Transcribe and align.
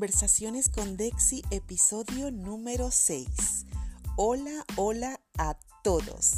Conversaciones 0.00 0.70
con 0.70 0.96
Dexi, 0.96 1.42
episodio 1.50 2.30
número 2.30 2.90
6. 2.90 3.26
Hola, 4.16 4.64
hola 4.76 5.20
a 5.36 5.58
todos. 5.84 6.36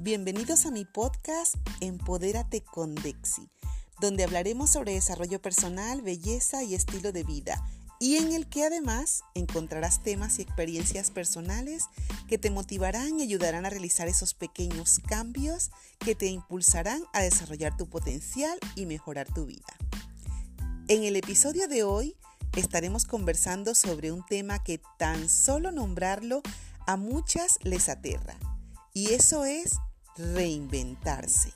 Bienvenidos 0.00 0.66
a 0.66 0.72
mi 0.72 0.84
podcast 0.84 1.54
Empodérate 1.80 2.62
con 2.62 2.96
Dexi, 2.96 3.48
donde 4.00 4.24
hablaremos 4.24 4.70
sobre 4.70 4.94
desarrollo 4.94 5.40
personal, 5.40 6.02
belleza 6.02 6.64
y 6.64 6.74
estilo 6.74 7.12
de 7.12 7.22
vida, 7.22 7.64
y 8.00 8.16
en 8.16 8.32
el 8.32 8.48
que 8.48 8.64
además 8.64 9.20
encontrarás 9.34 10.02
temas 10.02 10.40
y 10.40 10.42
experiencias 10.42 11.12
personales 11.12 11.84
que 12.26 12.38
te 12.38 12.50
motivarán 12.50 13.20
y 13.20 13.22
ayudarán 13.22 13.66
a 13.66 13.70
realizar 13.70 14.08
esos 14.08 14.34
pequeños 14.34 14.98
cambios 14.98 15.70
que 16.00 16.16
te 16.16 16.26
impulsarán 16.26 17.04
a 17.12 17.22
desarrollar 17.22 17.76
tu 17.76 17.88
potencial 17.88 18.58
y 18.74 18.84
mejorar 18.86 19.32
tu 19.32 19.46
vida. 19.46 19.76
En 20.88 21.04
el 21.04 21.14
episodio 21.14 21.68
de 21.68 21.84
hoy 21.84 22.16
estaremos 22.60 23.04
conversando 23.04 23.74
sobre 23.74 24.12
un 24.12 24.24
tema 24.24 24.62
que 24.62 24.80
tan 24.98 25.28
solo 25.28 25.72
nombrarlo 25.72 26.42
a 26.86 26.96
muchas 26.96 27.58
les 27.62 27.88
aterra, 27.88 28.36
y 28.94 29.12
eso 29.12 29.44
es 29.44 29.72
reinventarse. 30.16 31.52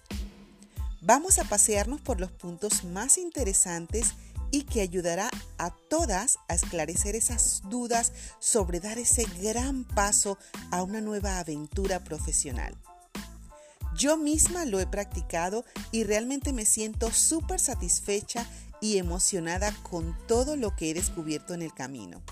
Vamos 1.03 1.39
a 1.39 1.45
pasearnos 1.45 2.01
por 2.01 2.21
los 2.21 2.31
puntos 2.31 2.85
más 2.85 3.17
interesantes 3.17 4.15
y 4.51 4.63
que 4.63 4.81
ayudará 4.81 5.31
a 5.59 5.71
todas 5.71 6.39
a 6.49 6.55
esclarecer 6.55 7.15
esas 7.15 7.63
dudas 7.69 8.13
sobre 8.39 8.81
dar 8.81 8.99
ese 8.99 9.25
gran 9.41 9.85
paso 9.85 10.39
a 10.71 10.83
una 10.83 11.01
nueva 11.01 11.39
aventura 11.39 12.03
profesional. 12.05 12.77
Yo 13.97 14.17
misma 14.17 14.65
lo 14.67 14.81
he 14.81 14.87
practicado 14.87 15.65
y 15.91 16.05
realmente 16.05 16.53
me 16.53 16.65
siento 16.65 17.11
súper 17.13 17.61
satisfecha 17.61 18.47
y 18.81 18.99
emocionada 18.99 19.75
con 19.83 20.17
todo 20.27 20.57
lo 20.57 20.75
que 20.77 20.91
he 20.91 20.95
descubierto 20.95 21.55
en 21.55 21.63
el 21.63 21.73
camino. 21.73 22.23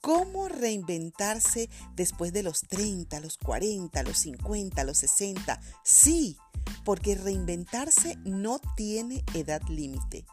¿Cómo 0.00 0.48
reinventarse 0.48 1.68
después 1.96 2.32
de 2.32 2.44
los 2.44 2.60
30, 2.62 3.18
los 3.20 3.38
40, 3.38 4.02
los 4.04 4.18
50, 4.18 4.84
los 4.84 4.98
60? 4.98 5.60
Sí, 5.82 6.36
porque 6.84 7.16
reinventarse 7.16 8.16
no 8.24 8.60
tiene 8.76 9.24
edad 9.34 9.62
límite. 9.68 10.24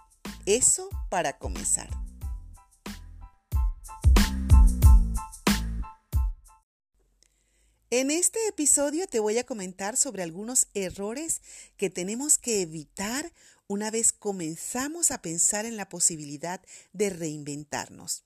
Eso 0.45 0.89
para 1.09 1.39
comenzar. 1.39 1.89
En 7.89 8.09
este 8.09 8.39
episodio 8.47 9.05
te 9.05 9.19
voy 9.19 9.37
a 9.37 9.43
comentar 9.43 9.97
sobre 9.97 10.23
algunos 10.23 10.67
errores 10.73 11.41
que 11.77 11.91
tenemos 11.91 12.39
que 12.39 12.63
evitar 12.63 13.31
una 13.73 13.89
vez 13.89 14.13
comenzamos 14.13 15.09
a 15.09 15.23
pensar 15.23 15.65
en 15.65 15.77
la 15.77 15.89
posibilidad 15.89 16.61
de 16.93 17.09
reinventarnos. 17.09 18.23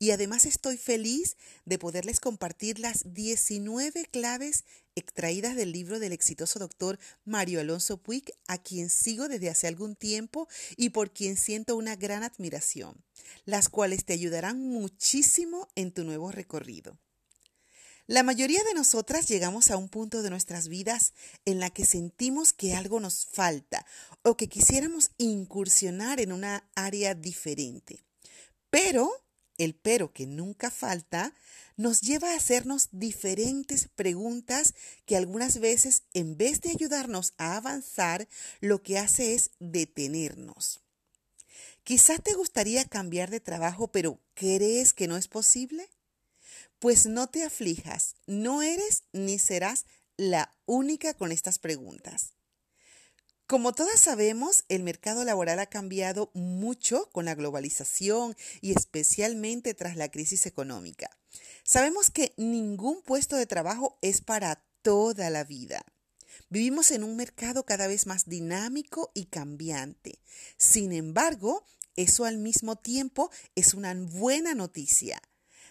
Y 0.00 0.10
además 0.10 0.44
estoy 0.44 0.76
feliz 0.76 1.36
de 1.64 1.78
poderles 1.78 2.18
compartir 2.18 2.80
las 2.80 3.14
19 3.14 4.06
claves 4.06 4.64
extraídas 4.96 5.54
del 5.54 5.70
libro 5.70 6.00
del 6.00 6.12
exitoso 6.12 6.58
doctor 6.58 6.98
Mario 7.24 7.60
Alonso 7.60 7.98
Puig, 7.98 8.24
a 8.48 8.58
quien 8.58 8.90
sigo 8.90 9.28
desde 9.28 9.50
hace 9.50 9.68
algún 9.68 9.94
tiempo 9.94 10.48
y 10.76 10.90
por 10.90 11.12
quien 11.12 11.36
siento 11.36 11.76
una 11.76 11.94
gran 11.94 12.24
admiración, 12.24 13.04
las 13.44 13.68
cuales 13.68 14.04
te 14.04 14.14
ayudarán 14.14 14.60
muchísimo 14.60 15.68
en 15.76 15.92
tu 15.92 16.02
nuevo 16.02 16.32
recorrido. 16.32 16.98
La 18.08 18.22
mayoría 18.22 18.64
de 18.64 18.72
nosotras 18.72 19.28
llegamos 19.28 19.70
a 19.70 19.76
un 19.76 19.90
punto 19.90 20.22
de 20.22 20.30
nuestras 20.30 20.68
vidas 20.68 21.12
en 21.44 21.60
la 21.60 21.68
que 21.68 21.84
sentimos 21.84 22.54
que 22.54 22.74
algo 22.74 23.00
nos 23.00 23.26
falta 23.26 23.84
o 24.22 24.34
que 24.34 24.48
quisiéramos 24.48 25.10
incursionar 25.18 26.18
en 26.18 26.32
una 26.32 26.66
área 26.74 27.14
diferente. 27.14 28.02
Pero, 28.70 29.10
el 29.58 29.74
pero 29.74 30.14
que 30.14 30.26
nunca 30.26 30.70
falta, 30.70 31.34
nos 31.76 32.00
lleva 32.00 32.32
a 32.32 32.36
hacernos 32.36 32.88
diferentes 32.92 33.88
preguntas 33.94 34.72
que 35.04 35.18
algunas 35.18 35.58
veces, 35.58 36.04
en 36.14 36.38
vez 36.38 36.62
de 36.62 36.70
ayudarnos 36.70 37.34
a 37.36 37.58
avanzar, 37.58 38.26
lo 38.60 38.82
que 38.82 38.96
hace 38.96 39.34
es 39.34 39.50
detenernos. 39.58 40.80
Quizás 41.84 42.22
te 42.22 42.32
gustaría 42.32 42.86
cambiar 42.86 43.28
de 43.28 43.40
trabajo, 43.40 43.88
pero 43.88 44.18
¿crees 44.32 44.94
que 44.94 45.08
no 45.08 45.18
es 45.18 45.28
posible? 45.28 45.90
Pues 46.78 47.06
no 47.06 47.26
te 47.26 47.42
aflijas, 47.42 48.14
no 48.26 48.62
eres 48.62 49.02
ni 49.12 49.38
serás 49.38 49.86
la 50.16 50.54
única 50.64 51.14
con 51.14 51.32
estas 51.32 51.58
preguntas. 51.58 52.34
Como 53.48 53.72
todas 53.72 53.98
sabemos, 53.98 54.64
el 54.68 54.82
mercado 54.82 55.24
laboral 55.24 55.58
ha 55.58 55.66
cambiado 55.66 56.30
mucho 56.34 57.08
con 57.10 57.24
la 57.24 57.34
globalización 57.34 58.36
y 58.60 58.72
especialmente 58.72 59.72
tras 59.74 59.96
la 59.96 60.10
crisis 60.10 60.44
económica. 60.44 61.10
Sabemos 61.64 62.10
que 62.10 62.34
ningún 62.36 63.02
puesto 63.02 63.36
de 63.36 63.46
trabajo 63.46 63.98
es 64.02 64.20
para 64.20 64.62
toda 64.82 65.30
la 65.30 65.44
vida. 65.44 65.84
Vivimos 66.50 66.90
en 66.90 67.02
un 67.02 67.16
mercado 67.16 67.64
cada 67.64 67.86
vez 67.86 68.06
más 68.06 68.26
dinámico 68.26 69.10
y 69.14 69.26
cambiante. 69.26 70.20
Sin 70.56 70.92
embargo, 70.92 71.64
eso 71.96 72.24
al 72.24 72.38
mismo 72.38 72.76
tiempo 72.76 73.30
es 73.54 73.74
una 73.74 73.94
buena 73.94 74.54
noticia. 74.54 75.20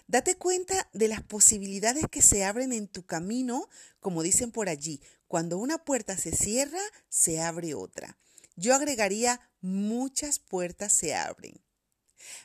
Date 0.08 0.38
cuenta 0.38 0.90
de 0.94 1.10
las 1.10 1.22
posibilidades 1.22 2.06
que 2.10 2.22
se 2.22 2.46
abren 2.46 2.72
en 2.72 2.88
tu 2.88 3.06
camino, 3.06 3.70
como 4.00 4.24
dicen 4.24 4.52
por 4.52 4.70
allí, 4.70 5.02
cuando 5.28 5.58
una 5.58 5.84
puerta 5.84 6.18
se 6.18 6.32
cierra, 6.32 6.80
se 7.10 7.42
abre 7.42 7.74
otra. 7.74 8.18
Yo 8.56 8.74
agregaría 8.74 9.42
muchas 9.60 10.40
puertas 10.40 10.94
se 10.94 11.14
abren. 11.14 11.62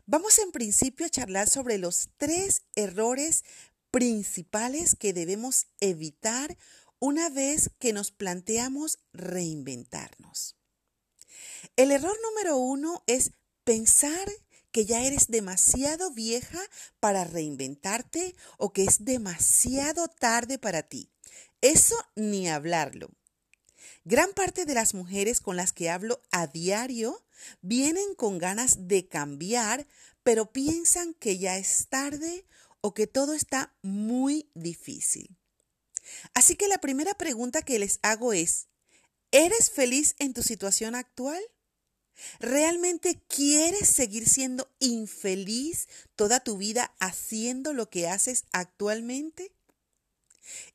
Vamos 0.07 0.39
en 0.39 0.51
principio 0.51 1.07
a 1.07 1.11
charlar 1.11 1.49
sobre 1.49 1.79
los 1.79 2.11
tres 2.17 2.63
errores 2.75 3.45
principales 3.93 4.97
que 4.97 5.13
debemos 5.13 5.67
evitar 5.81 6.57
una 6.99 7.31
vez 7.31 7.71
que 7.79 7.93
nos 7.93 8.11
planteamos 8.11 8.99
reinventarnos. 9.13 10.57
El 11.77 11.91
error 11.91 12.17
número 12.23 12.57
uno 12.57 13.05
es 13.07 13.33
pensar 13.65 14.31
que 14.73 14.87
ya 14.87 15.05
eres 15.05 15.29
demasiado 15.29 16.11
vieja 16.11 16.61
para 16.99 17.25
reinventarte 17.25 18.35
o 18.57 18.73
que 18.73 18.85
es 18.85 19.05
demasiado 19.05 20.09
tarde 20.09 20.59
para 20.59 20.83
ti. 20.83 21.11
Eso 21.61 21.97
ni 22.17 22.49
hablarlo. 22.49 23.11
Gran 24.05 24.33
parte 24.33 24.65
de 24.65 24.75
las 24.75 24.95
mujeres 24.95 25.41
con 25.41 25.57
las 25.57 25.73
que 25.73 25.91
hablo 25.91 26.21
a 26.33 26.49
diario 26.49 27.25
vienen 27.61 28.15
con 28.17 28.39
ganas 28.39 28.89
de 28.89 29.07
cambiar, 29.07 29.87
pero 30.25 30.53
piensan 30.53 31.15
que 31.15 31.39
ya 31.39 31.57
es 31.57 31.87
tarde 31.89 32.45
o 32.81 32.95
que 32.95 33.07
todo 33.07 33.35
está 33.35 33.75
muy 33.83 34.51
difícil. 34.55 35.37
Así 36.35 36.57
que 36.57 36.69
la 36.69 36.79
primera 36.79 37.15
pregunta 37.15 37.63
que 37.63 37.79
les 37.79 38.01
hago 38.03 38.33
es, 38.33 38.67
¿eres 39.31 39.71
feliz 39.71 40.17
en 40.19 40.35
tu 40.35 40.43
situación 40.43 40.95
actual? 40.95 41.41
¿Realmente 42.41 43.21
quieres 43.29 43.89
seguir 43.89 44.29
siendo 44.29 44.71
infeliz 44.79 45.89
toda 46.17 46.41
tu 46.41 46.57
vida 46.57 46.95
haciendo 47.01 47.73
lo 47.73 47.91
que 47.91 48.09
haces 48.09 48.45
actualmente? 48.53 49.53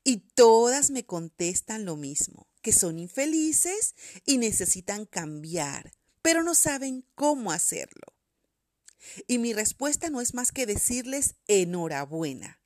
Y 0.04 0.18
todas 0.34 0.90
me 0.90 1.04
contestan 1.04 1.84
lo 1.84 1.96
mismo, 1.96 2.46
que 2.62 2.72
son 2.72 2.98
infelices 2.98 3.94
y 4.24 4.38
necesitan 4.38 5.04
cambiar, 5.06 5.92
pero 6.22 6.42
no 6.42 6.54
saben 6.54 7.04
cómo 7.14 7.52
hacerlo. 7.52 8.14
Y 9.26 9.38
mi 9.38 9.52
respuesta 9.52 10.10
no 10.10 10.20
es 10.20 10.34
más 10.34 10.52
que 10.52 10.66
decirles 10.66 11.36
enhorabuena 11.46 12.58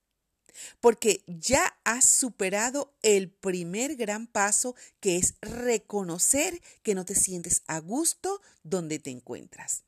porque 0.80 1.22
ya 1.26 1.76
has 1.84 2.04
superado 2.04 2.94
el 3.02 3.30
primer 3.30 3.96
gran 3.96 4.26
paso 4.26 4.74
que 5.00 5.16
es 5.16 5.34
reconocer 5.40 6.60
que 6.82 6.94
no 6.94 7.04
te 7.04 7.14
sientes 7.14 7.62
a 7.66 7.78
gusto 7.78 8.40
donde 8.62 8.98
te 8.98 9.10
encuentras. 9.10 9.84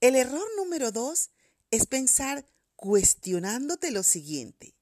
El 0.00 0.14
error 0.14 0.46
número 0.56 0.92
dos 0.92 1.30
es 1.70 1.86
pensar 1.86 2.46
cuestionándote 2.76 3.90
lo 3.90 4.02
siguiente. 4.02 4.74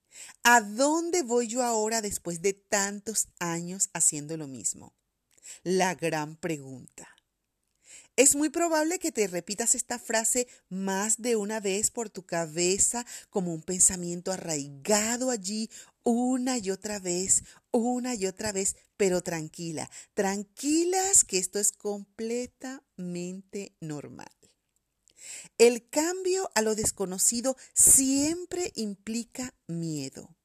¿A 0.43 0.61
dónde 0.61 1.23
voy 1.23 1.47
yo 1.49 1.63
ahora 1.63 2.03
después 2.03 2.43
de 2.43 2.53
tantos 2.53 3.29
años 3.39 3.91
haciendo 3.93 4.37
lo 4.37 4.47
mismo? 4.47 4.93
La 5.63 5.95
gran 5.95 6.37
pregunta. 6.37 7.16
Es 8.17 8.35
muy 8.35 8.49
probable 8.49 8.99
que 8.99 9.13
te 9.13 9.27
repitas 9.27 9.75
esta 9.75 9.99
frase 9.99 10.49
más 10.71 11.21
de 11.21 11.37
una 11.37 11.61
vez 11.61 11.91
por 11.91 12.09
tu 12.09 12.25
cabeza 12.25 13.05
como 13.29 13.53
un 13.53 13.61
pensamiento 13.61 14.33
arraigado 14.33 15.31
allí 15.31 15.69
una 16.03 16.57
y 16.57 16.71
otra 16.71 16.99
vez, 16.99 17.45
una 17.73 18.15
y 18.15 18.25
otra 18.25 18.53
vez, 18.53 18.75
pero 18.97 19.21
tranquila, 19.21 19.91
tranquilas 20.15 21.25
que 21.25 21.37
esto 21.37 21.59
es 21.59 21.73
completamente 21.73 23.77
normal. 23.81 24.33
El 25.59 25.87
cambio 25.91 26.51
a 26.55 26.63
lo 26.63 26.75
desconocido 26.75 27.55
siempre 27.75 28.73
implica 28.77 29.53
miedo. 29.67 30.37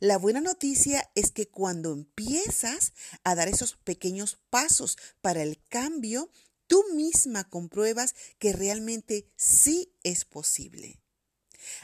La 0.00 0.18
buena 0.18 0.40
noticia 0.40 1.08
es 1.14 1.30
que 1.30 1.48
cuando 1.48 1.92
empiezas 1.92 2.92
a 3.24 3.34
dar 3.34 3.48
esos 3.48 3.76
pequeños 3.76 4.38
pasos 4.50 4.96
para 5.20 5.42
el 5.42 5.62
cambio, 5.68 6.30
tú 6.66 6.84
misma 6.94 7.48
compruebas 7.48 8.14
que 8.38 8.52
realmente 8.52 9.28
sí 9.36 9.92
es 10.02 10.24
posible. 10.24 11.00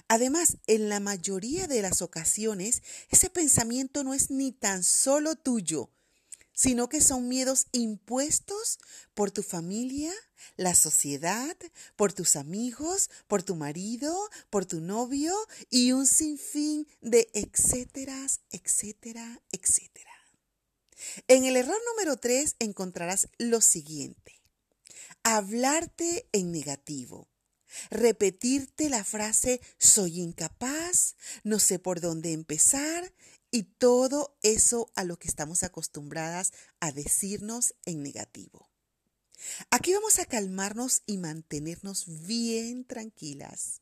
Además, 0.08 0.58
en 0.66 0.88
la 0.88 1.00
mayoría 1.00 1.66
de 1.66 1.82
las 1.82 2.02
ocasiones, 2.02 2.82
ese 3.10 3.30
pensamiento 3.30 4.04
no 4.04 4.14
es 4.14 4.30
ni 4.30 4.52
tan 4.52 4.84
solo 4.84 5.34
tuyo, 5.34 5.90
sino 6.52 6.88
que 6.88 7.00
son 7.00 7.28
miedos 7.28 7.66
impuestos 7.72 8.78
por 9.14 9.30
tu 9.30 9.42
familia, 9.42 10.12
la 10.56 10.74
sociedad, 10.74 11.56
por 11.96 12.12
tus 12.12 12.36
amigos, 12.36 13.10
por 13.26 13.42
tu 13.42 13.56
marido, 13.56 14.14
por 14.50 14.66
tu 14.66 14.80
novio 14.80 15.34
y 15.70 15.92
un 15.92 16.06
sinfín 16.06 16.86
de 17.00 17.30
etcétera, 17.32 18.26
etcétera, 18.50 19.40
etcétera. 19.50 20.10
En 21.26 21.44
el 21.44 21.56
error 21.56 21.78
número 21.90 22.16
3 22.16 22.56
encontrarás 22.58 23.28
lo 23.38 23.60
siguiente. 23.60 24.41
Hablarte 25.22 26.28
en 26.32 26.52
negativo. 26.52 27.28
Repetirte 27.90 28.88
la 28.88 29.04
frase 29.04 29.60
soy 29.78 30.20
incapaz, 30.20 31.16
no 31.42 31.58
sé 31.58 31.78
por 31.78 32.00
dónde 32.00 32.32
empezar 32.32 33.12
y 33.50 33.64
todo 33.64 34.36
eso 34.42 34.90
a 34.94 35.04
lo 35.04 35.18
que 35.18 35.28
estamos 35.28 35.62
acostumbradas 35.62 36.52
a 36.80 36.92
decirnos 36.92 37.74
en 37.84 38.02
negativo. 38.02 38.68
Aquí 39.70 39.92
vamos 39.92 40.18
a 40.18 40.26
calmarnos 40.26 41.02
y 41.06 41.18
mantenernos 41.18 42.26
bien 42.26 42.84
tranquilas. 42.84 43.80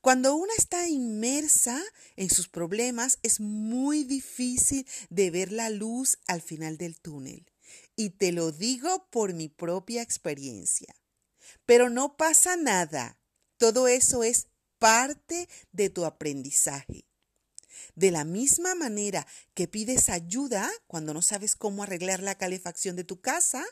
Cuando 0.00 0.34
una 0.34 0.52
está 0.56 0.88
inmersa 0.88 1.80
en 2.16 2.30
sus 2.30 2.48
problemas 2.48 3.18
es 3.22 3.38
muy 3.40 4.04
difícil 4.04 4.86
de 5.10 5.30
ver 5.30 5.52
la 5.52 5.70
luz 5.70 6.18
al 6.26 6.40
final 6.40 6.78
del 6.78 6.98
túnel. 6.98 7.46
Y 7.98 8.10
te 8.10 8.30
lo 8.30 8.52
digo 8.52 9.08
por 9.10 9.34
mi 9.34 9.48
propia 9.48 10.02
experiencia. 10.02 10.94
Pero 11.66 11.90
no 11.90 12.16
pasa 12.16 12.54
nada. 12.56 13.18
Todo 13.56 13.88
eso 13.88 14.22
es 14.22 14.46
parte 14.78 15.48
de 15.72 15.90
tu 15.90 16.04
aprendizaje. 16.04 17.06
De 17.96 18.12
la 18.12 18.22
misma 18.22 18.76
manera 18.76 19.26
que 19.52 19.66
pides 19.66 20.10
ayuda 20.10 20.70
cuando 20.86 21.12
no 21.12 21.22
sabes 21.22 21.56
cómo 21.56 21.82
arreglar 21.82 22.22
la 22.22 22.36
calefacción 22.36 22.94
de 22.94 23.02
tu 23.02 23.20
casa, 23.20 23.64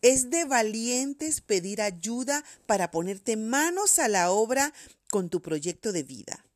es 0.00 0.30
de 0.30 0.46
valientes 0.46 1.42
pedir 1.42 1.82
ayuda 1.82 2.42
para 2.64 2.90
ponerte 2.90 3.36
manos 3.36 3.98
a 3.98 4.08
la 4.08 4.30
obra 4.30 4.72
con 5.10 5.28
tu 5.28 5.42
proyecto 5.42 5.92
de 5.92 6.04
vida. 6.04 6.46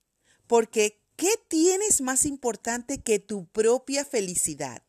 Porque, 0.46 0.98
¿qué 1.16 1.34
tienes 1.48 2.00
más 2.00 2.24
importante 2.24 3.02
que 3.02 3.18
tu 3.18 3.44
propia 3.48 4.06
felicidad? 4.06 4.82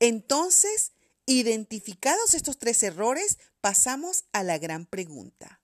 Entonces, 0.00 0.93
identificados 1.26 2.34
estos 2.34 2.58
tres 2.58 2.82
errores, 2.82 3.38
pasamos 3.60 4.24
a 4.32 4.42
la 4.42 4.58
gran 4.58 4.86
pregunta. 4.86 5.60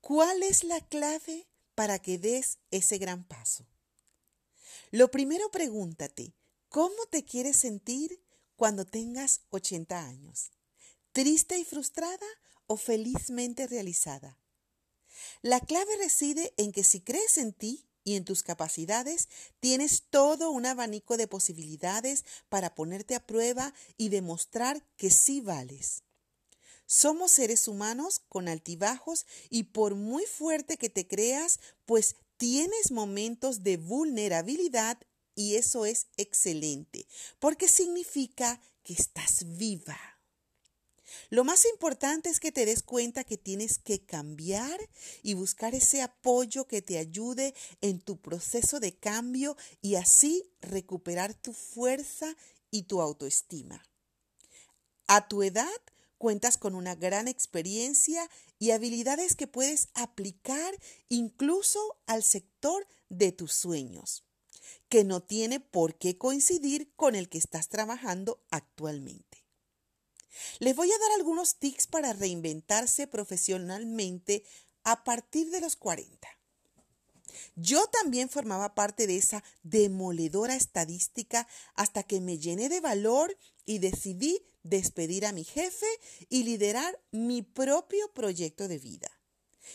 ¿Cuál 0.00 0.42
es 0.42 0.64
la 0.64 0.80
clave 0.86 1.48
para 1.74 1.98
que 1.98 2.18
des 2.18 2.58
ese 2.70 2.98
gran 2.98 3.24
paso? 3.24 3.66
Lo 4.90 5.10
primero 5.10 5.50
pregúntate, 5.50 6.34
¿cómo 6.68 7.06
te 7.10 7.24
quieres 7.24 7.56
sentir 7.56 8.22
cuando 8.56 8.84
tengas 8.84 9.40
80 9.50 10.04
años? 10.04 10.52
¿Triste 11.12 11.58
y 11.58 11.64
frustrada 11.64 12.26
o 12.66 12.76
felizmente 12.76 13.66
realizada? 13.66 14.38
La 15.42 15.60
clave 15.60 15.96
reside 15.96 16.52
en 16.56 16.72
que 16.72 16.84
si 16.84 17.00
crees 17.00 17.38
en 17.38 17.52
ti 17.52 17.88
y 18.04 18.16
en 18.16 18.24
tus 18.24 18.42
capacidades, 18.42 19.28
tienes 19.60 20.04
todo 20.10 20.50
un 20.50 20.66
abanico 20.66 21.16
de 21.16 21.26
posibilidades 21.26 22.24
para 22.48 22.74
ponerte 22.74 23.14
a 23.14 23.26
prueba 23.26 23.74
y 23.96 24.10
demostrar 24.10 24.86
que 24.96 25.10
sí 25.10 25.40
vales. 25.40 26.02
Somos 26.86 27.30
seres 27.30 27.66
humanos 27.66 28.20
con 28.28 28.46
altibajos 28.46 29.26
y 29.48 29.64
por 29.64 29.94
muy 29.94 30.26
fuerte 30.26 30.76
que 30.76 30.90
te 30.90 31.08
creas, 31.08 31.58
pues 31.86 32.16
tienes 32.36 32.92
momentos 32.92 33.62
de 33.62 33.78
vulnerabilidad 33.78 34.98
y 35.34 35.56
eso 35.56 35.86
es 35.86 36.06
excelente, 36.16 37.06
porque 37.38 37.68
significa 37.68 38.60
que 38.82 38.92
estás 38.92 39.56
viva. 39.56 40.13
Lo 41.30 41.44
más 41.44 41.64
importante 41.66 42.30
es 42.30 42.40
que 42.40 42.52
te 42.52 42.66
des 42.66 42.82
cuenta 42.82 43.24
que 43.24 43.36
tienes 43.36 43.78
que 43.78 44.04
cambiar 44.04 44.80
y 45.22 45.34
buscar 45.34 45.74
ese 45.74 46.02
apoyo 46.02 46.66
que 46.66 46.82
te 46.82 46.98
ayude 46.98 47.54
en 47.80 48.00
tu 48.00 48.20
proceso 48.20 48.80
de 48.80 48.96
cambio 48.96 49.56
y 49.80 49.96
así 49.96 50.50
recuperar 50.60 51.34
tu 51.34 51.52
fuerza 51.52 52.36
y 52.70 52.84
tu 52.84 53.00
autoestima. 53.00 53.84
A 55.06 55.28
tu 55.28 55.42
edad 55.42 55.68
cuentas 56.18 56.56
con 56.56 56.74
una 56.74 56.94
gran 56.94 57.28
experiencia 57.28 58.30
y 58.58 58.70
habilidades 58.70 59.36
que 59.36 59.46
puedes 59.46 59.88
aplicar 59.94 60.74
incluso 61.08 61.98
al 62.06 62.22
sector 62.22 62.86
de 63.10 63.30
tus 63.30 63.52
sueños, 63.52 64.24
que 64.88 65.04
no 65.04 65.22
tiene 65.22 65.60
por 65.60 65.96
qué 65.96 66.16
coincidir 66.16 66.90
con 66.96 67.14
el 67.14 67.28
que 67.28 67.38
estás 67.38 67.68
trabajando 67.68 68.42
actualmente. 68.50 69.33
Les 70.58 70.74
voy 70.74 70.90
a 70.90 70.98
dar 70.98 71.12
algunos 71.12 71.56
tips 71.56 71.86
para 71.86 72.12
reinventarse 72.12 73.06
profesionalmente 73.06 74.44
a 74.82 75.04
partir 75.04 75.50
de 75.50 75.60
los 75.60 75.76
40. 75.76 76.28
Yo 77.56 77.86
también 77.86 78.28
formaba 78.28 78.74
parte 78.74 79.06
de 79.06 79.16
esa 79.16 79.42
demoledora 79.62 80.54
estadística 80.54 81.46
hasta 81.74 82.02
que 82.02 82.20
me 82.20 82.38
llené 82.38 82.68
de 82.68 82.80
valor 82.80 83.36
y 83.64 83.78
decidí 83.78 84.44
despedir 84.62 85.26
a 85.26 85.32
mi 85.32 85.44
jefe 85.44 85.86
y 86.28 86.44
liderar 86.44 87.00
mi 87.10 87.42
propio 87.42 88.12
proyecto 88.12 88.68
de 88.68 88.78
vida. 88.78 89.10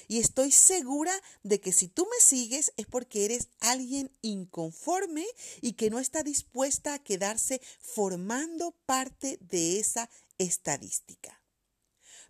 Y 0.08 0.20
estoy 0.20 0.52
segura 0.52 1.14
de 1.44 1.60
que 1.60 1.72
si 1.72 1.88
tú 1.88 2.08
me 2.12 2.24
sigues 2.24 2.74
es 2.78 2.86
porque 2.86 3.26
eres 3.26 3.50
alguien 3.60 4.12
inconforme 4.22 5.26
y 5.62 5.74
que 5.74 5.90
no 5.90 6.00
está 6.00 6.24
dispuesta 6.24 6.94
a 6.94 7.00
quedarse 7.00 7.62
formando 7.80 8.72
parte 8.86 9.38
de 9.42 9.80
esa 9.80 10.10
estadística. 10.40 11.40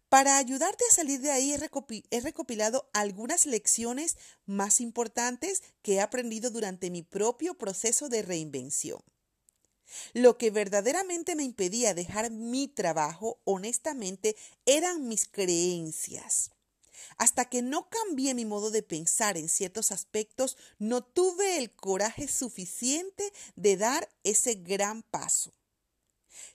Para 0.09 0.37
ayudarte 0.37 0.83
a 0.89 0.93
salir 0.93 1.21
de 1.21 1.29
ahí 1.29 1.53
he 1.53 2.19
recopilado 2.21 2.89
algunas 2.93 3.45
lecciones 3.45 4.17
más 4.47 4.81
importantes 4.81 5.61
que 5.83 5.95
he 5.95 6.01
aprendido 6.01 6.49
durante 6.49 6.89
mi 6.89 7.03
propio 7.03 7.53
proceso 7.53 8.09
de 8.09 8.23
reinvención. 8.23 8.99
Lo 10.13 10.37
que 10.37 10.49
verdaderamente 10.49 11.35
me 11.35 11.43
impedía 11.43 11.93
dejar 11.93 12.31
mi 12.31 12.67
trabajo, 12.67 13.39
honestamente, 13.43 14.35
eran 14.65 15.07
mis 15.07 15.27
creencias. 15.27 16.51
Hasta 17.17 17.45
que 17.45 17.61
no 17.61 17.89
cambié 17.89 18.33
mi 18.33 18.45
modo 18.45 18.71
de 18.71 18.83
pensar 18.83 19.37
en 19.37 19.47
ciertos 19.47 19.91
aspectos, 19.91 20.57
no 20.79 21.03
tuve 21.03 21.57
el 21.57 21.71
coraje 21.75 22.27
suficiente 22.27 23.31
de 23.55 23.77
dar 23.77 24.09
ese 24.23 24.55
gran 24.55 25.03
paso. 25.03 25.53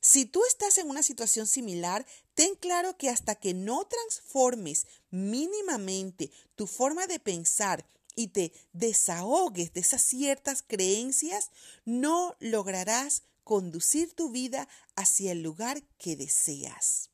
Si 0.01 0.25
tú 0.25 0.43
estás 0.47 0.79
en 0.79 0.89
una 0.89 1.03
situación 1.03 1.47
similar, 1.47 2.07
ten 2.35 2.55
claro 2.57 2.97
que 2.97 3.11
hasta 3.11 3.35
que 3.35 3.55
no 3.55 3.87
transformes 3.87 4.87
mínimamente 5.11 6.31
tu 6.55 6.67
forma 6.67 7.07
de 7.07 7.19
pensar 7.19 7.89
y 8.17 8.29
te 8.29 8.53
desahogues 8.73 9.73
de 9.73 9.81
esas 9.81 10.03
ciertas 10.03 10.63
creencias, 10.63 11.51
no 11.85 12.37
lograrás 12.39 13.23
conducir 13.43 14.15
tu 14.15 14.31
vida 14.31 14.69
hacia 14.97 15.33
el 15.33 15.43
lugar 15.43 15.83
que 15.99 16.17
deseas. 16.17 17.11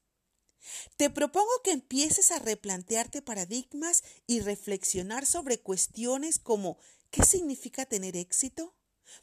Te 0.96 1.10
propongo 1.10 1.50
que 1.64 1.72
empieces 1.72 2.30
a 2.30 2.38
replantearte 2.38 3.22
paradigmas 3.22 4.04
y 4.26 4.40
reflexionar 4.40 5.26
sobre 5.26 5.60
cuestiones 5.60 6.38
como 6.38 6.78
¿qué 7.10 7.24
significa 7.24 7.86
tener 7.86 8.16
éxito? 8.16 8.74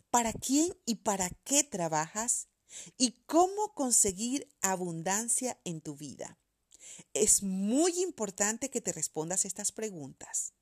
¿Para 0.09 0.33
quién 0.33 0.75
y 0.85 0.95
para 0.95 1.29
qué 1.43 1.63
trabajas? 1.63 2.47
¿Y 2.97 3.11
cómo 3.25 3.73
conseguir 3.73 4.49
abundancia 4.61 5.59
en 5.63 5.81
tu 5.81 5.95
vida? 5.95 6.37
Es 7.13 7.43
muy 7.43 8.01
importante 8.01 8.69
que 8.69 8.81
te 8.81 8.91
respondas 8.91 9.45
estas 9.45 9.71
preguntas. 9.71 10.53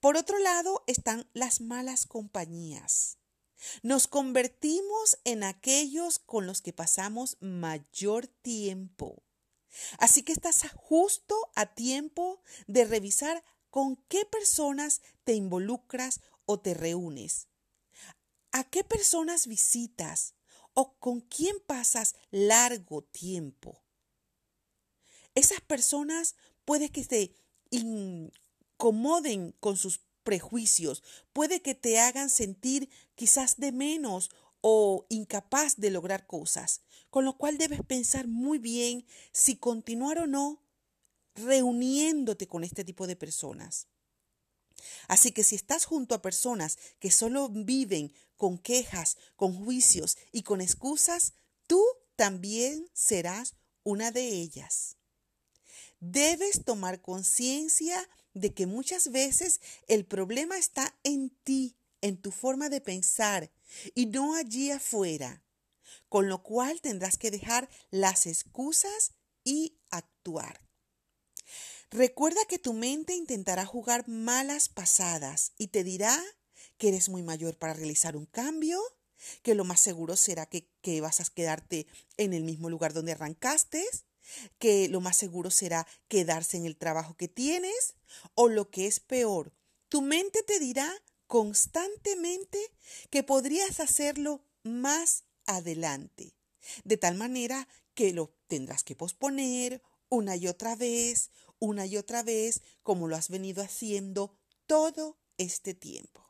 Por 0.00 0.16
otro 0.16 0.38
lado 0.38 0.84
están 0.86 1.28
las 1.32 1.60
malas 1.60 2.06
compañías. 2.06 3.18
Nos 3.82 4.06
convertimos 4.06 5.18
en 5.24 5.42
aquellos 5.42 6.18
con 6.18 6.46
los 6.46 6.62
que 6.62 6.72
pasamos 6.72 7.36
mayor 7.40 8.26
tiempo. 8.26 9.24
Así 9.98 10.22
que 10.22 10.32
estás 10.32 10.62
justo 10.76 11.50
a 11.54 11.74
tiempo 11.74 12.42
de 12.66 12.84
revisar 12.84 13.44
con 13.70 13.96
qué 14.08 14.24
personas 14.24 15.02
te 15.24 15.34
involucras 15.34 16.20
o 16.46 16.60
te 16.60 16.74
reúnes. 16.74 17.48
¿A 18.52 18.64
qué 18.64 18.82
personas 18.82 19.46
visitas? 19.46 20.34
O 20.80 20.96
con 21.00 21.20
quién 21.22 21.56
pasas 21.66 22.14
largo 22.30 23.02
tiempo. 23.02 23.82
Esas 25.34 25.60
personas 25.60 26.36
puede 26.64 26.90
que 26.90 27.02
se 27.02 27.34
incomoden 27.70 29.56
con 29.58 29.76
sus 29.76 29.98
prejuicios, 30.22 31.02
puede 31.32 31.62
que 31.62 31.74
te 31.74 31.98
hagan 31.98 32.30
sentir 32.30 32.88
quizás 33.16 33.56
de 33.56 33.72
menos 33.72 34.30
o 34.60 35.04
incapaz 35.08 35.78
de 35.78 35.90
lograr 35.90 36.28
cosas. 36.28 36.82
con 37.10 37.24
lo 37.24 37.38
cual 37.38 37.58
debes 37.58 37.80
pensar 37.82 38.28
muy 38.28 38.58
bien 38.58 39.04
si 39.32 39.56
continuar 39.56 40.18
o 40.18 40.26
no 40.26 40.62
reuniéndote 41.34 42.46
con 42.46 42.62
este 42.62 42.84
tipo 42.84 43.06
de 43.06 43.16
personas. 43.16 43.88
Así 45.08 45.32
que 45.32 45.42
si 45.42 45.54
estás 45.54 45.86
junto 45.86 46.14
a 46.14 46.22
personas 46.22 46.78
que 47.00 47.10
solo 47.10 47.48
viven 47.48 48.12
con 48.38 48.56
quejas, 48.56 49.18
con 49.36 49.52
juicios 49.52 50.16
y 50.32 50.42
con 50.42 50.62
excusas, 50.62 51.34
tú 51.66 51.84
también 52.16 52.88
serás 52.94 53.54
una 53.82 54.10
de 54.10 54.28
ellas. 54.28 54.96
Debes 56.00 56.64
tomar 56.64 57.02
conciencia 57.02 58.08
de 58.32 58.54
que 58.54 58.66
muchas 58.66 59.10
veces 59.10 59.60
el 59.88 60.06
problema 60.06 60.56
está 60.56 60.96
en 61.02 61.30
ti, 61.42 61.76
en 62.00 62.16
tu 62.16 62.30
forma 62.30 62.68
de 62.70 62.80
pensar 62.80 63.50
y 63.94 64.06
no 64.06 64.34
allí 64.34 64.70
afuera, 64.70 65.42
con 66.08 66.28
lo 66.28 66.42
cual 66.42 66.80
tendrás 66.80 67.18
que 67.18 67.30
dejar 67.30 67.68
las 67.90 68.26
excusas 68.26 69.12
y 69.44 69.78
actuar. 69.90 70.60
Recuerda 71.90 72.40
que 72.48 72.58
tu 72.58 72.74
mente 72.74 73.14
intentará 73.14 73.64
jugar 73.64 74.06
malas 74.08 74.68
pasadas 74.68 75.52
y 75.56 75.68
te 75.68 75.84
dirá 75.84 76.22
que 76.78 76.88
eres 76.88 77.08
muy 77.08 77.22
mayor 77.22 77.56
para 77.56 77.74
realizar 77.74 78.16
un 78.16 78.26
cambio, 78.26 78.80
que 79.42 79.54
lo 79.54 79.64
más 79.64 79.80
seguro 79.80 80.16
será 80.16 80.46
que, 80.46 80.68
que 80.80 81.00
vas 81.00 81.20
a 81.20 81.24
quedarte 81.24 81.86
en 82.16 82.32
el 82.32 82.44
mismo 82.44 82.70
lugar 82.70 82.92
donde 82.92 83.12
arrancaste, 83.12 83.84
que 84.58 84.88
lo 84.88 85.00
más 85.00 85.16
seguro 85.16 85.50
será 85.50 85.86
quedarse 86.08 86.56
en 86.56 86.64
el 86.64 86.76
trabajo 86.76 87.16
que 87.16 87.28
tienes, 87.28 87.94
o 88.34 88.48
lo 88.48 88.70
que 88.70 88.86
es 88.86 89.00
peor, 89.00 89.52
tu 89.88 90.02
mente 90.02 90.42
te 90.42 90.58
dirá 90.58 90.90
constantemente 91.26 92.58
que 93.10 93.22
podrías 93.22 93.80
hacerlo 93.80 94.42
más 94.62 95.24
adelante, 95.46 96.34
de 96.84 96.96
tal 96.96 97.14
manera 97.16 97.68
que 97.94 98.12
lo 98.12 98.34
tendrás 98.46 98.84
que 98.84 98.96
posponer 98.96 99.82
una 100.08 100.36
y 100.36 100.46
otra 100.46 100.76
vez, 100.76 101.30
una 101.58 101.86
y 101.86 101.96
otra 101.96 102.22
vez 102.22 102.62
como 102.82 103.08
lo 103.08 103.16
has 103.16 103.28
venido 103.28 103.62
haciendo 103.62 104.36
todo 104.66 105.18
este 105.36 105.74
tiempo. 105.74 106.27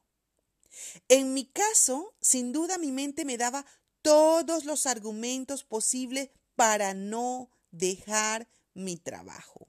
En 1.08 1.34
mi 1.34 1.46
caso, 1.46 2.16
sin 2.20 2.52
duda 2.52 2.78
mi 2.78 2.92
mente 2.92 3.24
me 3.24 3.36
daba 3.36 3.66
todos 4.02 4.64
los 4.64 4.86
argumentos 4.86 5.64
posibles 5.64 6.30
para 6.54 6.94
no 6.94 7.50
dejar 7.70 8.48
mi 8.74 8.96
trabajo. 8.96 9.68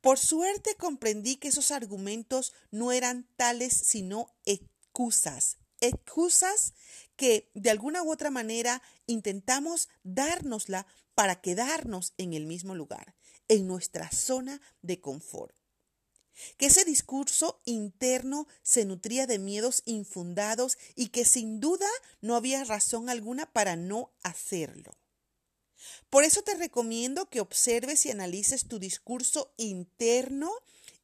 Por 0.00 0.18
suerte 0.18 0.76
comprendí 0.76 1.36
que 1.36 1.48
esos 1.48 1.70
argumentos 1.70 2.52
no 2.70 2.92
eran 2.92 3.28
tales 3.36 3.72
sino 3.72 4.34
excusas, 4.44 5.58
excusas 5.80 6.74
que 7.16 7.50
de 7.54 7.70
alguna 7.70 8.02
u 8.02 8.12
otra 8.12 8.30
manera 8.30 8.82
intentamos 9.06 9.88
dárnosla 10.02 10.86
para 11.14 11.40
quedarnos 11.40 12.14
en 12.18 12.34
el 12.34 12.46
mismo 12.46 12.74
lugar 12.74 13.14
en 13.48 13.66
nuestra 13.66 14.10
zona 14.10 14.60
de 14.80 15.00
confort. 15.00 15.54
Que 16.56 16.66
ese 16.66 16.84
discurso 16.84 17.60
interno 17.64 18.46
se 18.62 18.84
nutría 18.84 19.26
de 19.26 19.38
miedos 19.38 19.82
infundados 19.84 20.78
y 20.94 21.08
que 21.08 21.24
sin 21.24 21.60
duda 21.60 21.88
no 22.20 22.36
había 22.36 22.64
razón 22.64 23.08
alguna 23.08 23.52
para 23.52 23.76
no 23.76 24.12
hacerlo. 24.22 24.96
Por 26.10 26.24
eso 26.24 26.42
te 26.42 26.54
recomiendo 26.54 27.28
que 27.28 27.40
observes 27.40 28.06
y 28.06 28.10
analices 28.10 28.68
tu 28.68 28.78
discurso 28.78 29.52
interno 29.56 30.52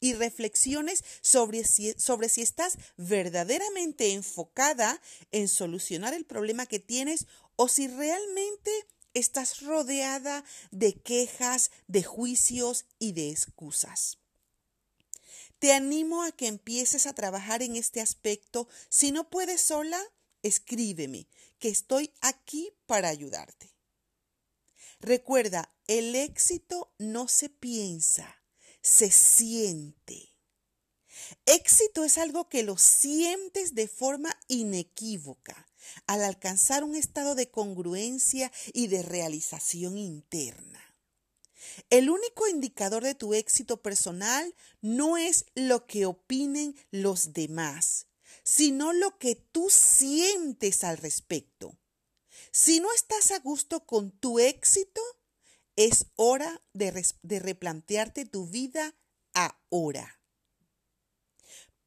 y 0.01 0.15
reflexiones 0.15 1.05
sobre 1.21 1.65
si, 1.65 1.95
estás 2.41 2.79
verdaderamente 2.97 4.13
enfocada 4.13 5.01
en 5.33 5.49
solucionar 5.49 6.15
el 6.15 6.25
problema 6.25 6.67
que 6.67 6.79
tienes 6.79 7.27
o 7.57 7.69
si 7.69 7.89
realmente 7.89 8.71
estás 9.15 9.63
rodeada 9.63 10.45
de 10.71 10.95
quejas, 10.95 11.71
de 11.89 12.05
juicios 12.05 12.85
y 12.99 13.13
de 13.13 13.31
excusas. 13.31 14.19
Te 15.59 15.73
animo 15.73 16.23
a 16.23 16.33
que 16.33 16.47
empieces 16.47 17.07
a 17.07 17.15
trabajar 17.15 17.63
en 17.63 17.77
este 17.77 18.01
aspecto. 18.01 18.69
Si 18.89 19.13
no 19.13 19.29
puedes 19.31 19.61
sola, 19.61 20.01
escríbeme, 20.43 21.29
que 21.59 21.69
estoy 21.69 22.13
aquí 22.21 22.73
para 22.87 23.09
ayudarte. 23.09 23.75
Recuerda, 25.01 25.73
el 25.87 26.15
éxito 26.15 26.93
no 26.99 27.29
se 27.29 27.49
piensa, 27.49 28.43
se 28.83 29.11
siente. 29.11 30.35
Éxito 31.47 32.05
es 32.05 32.19
algo 32.19 32.49
que 32.49 32.63
lo 32.63 32.79
sientes 32.79 33.75
de 33.75 33.89
forma 33.89 34.37
inequívoca 34.49 35.69
al 36.07 36.23
alcanzar 36.23 36.85
un 36.85 36.95
estado 36.95 37.35
de 37.35 37.51
congruencia 37.51 38.53
y 38.73 38.89
de 38.89 39.03
realización 39.03 39.99
interna. 39.99 40.88
El 41.91 42.11
único 42.11 42.49
indicador 42.49 43.03
de 43.03 43.15
tu 43.15 43.35
éxito 43.35 43.83
personal 43.83 44.55
no 44.81 45.17
es 45.17 45.47
lo 45.55 45.87
que 45.87 46.07
opinen 46.07 46.77
los 46.91 47.33
demás, 47.33 48.07
sino 48.43 48.93
lo 48.93 49.19
que 49.19 49.35
tú 49.35 49.69
sientes 49.71 50.85
al 50.85 50.99
respecto. 50.99 51.77
Si 52.51 52.81
no 52.81 52.93
estás 52.93 53.31
a 53.31 53.39
gusto 53.41 53.87
con 53.87 54.11
tu 54.11 54.39
éxito, 54.39 55.01
es 55.77 56.07
hora 56.17 56.61
de, 56.73 56.91
replantearte 57.39 58.25
tu 58.25 58.47
vida 58.47 58.97
ahora. 59.33 60.21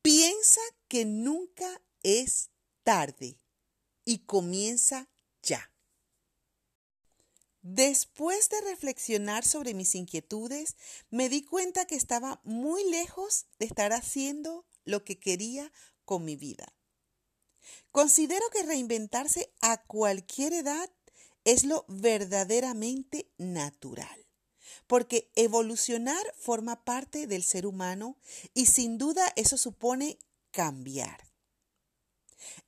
Piensa 0.02 0.62
que 0.88 1.06
nunca 1.06 1.82
es 2.04 2.50
tarde 2.84 3.38
y 4.06 4.20
comienza 4.20 5.10
ya. 5.44 5.71
Después 7.62 8.50
de 8.50 8.60
reflexionar 8.62 9.46
sobre 9.46 9.76
mis 9.76 9.94
inquietudes, 9.94 10.76
me 11.12 11.30
di 11.30 11.44
cuenta 11.44 11.86
que 11.86 11.96
estaba 11.96 12.42
muy 12.44 12.84
lejos 12.90 13.46
de 13.60 13.68
estar 13.68 13.94
haciendo 13.94 14.66
lo 14.84 15.04
que 15.04 15.20
quería 15.20 15.72
con 16.04 16.26
mi 16.26 16.36
vida. 16.36 16.74
Considero 17.92 18.44
que 18.52 18.64
reinventarse 18.64 19.54
a 19.62 19.84
cualquier 19.84 20.54
edad 20.54 20.90
es 21.44 21.64
lo 21.64 21.86
verdaderamente 21.88 23.32
natural, 23.38 24.26
porque 24.88 25.32
evolucionar 25.36 26.24
forma 26.40 26.84
parte 26.84 27.28
del 27.28 27.44
ser 27.44 27.68
humano 27.68 28.18
y 28.56 28.66
sin 28.68 28.98
duda 28.98 29.32
eso 29.36 29.58
supone 29.58 30.18
cambiar. 30.50 31.30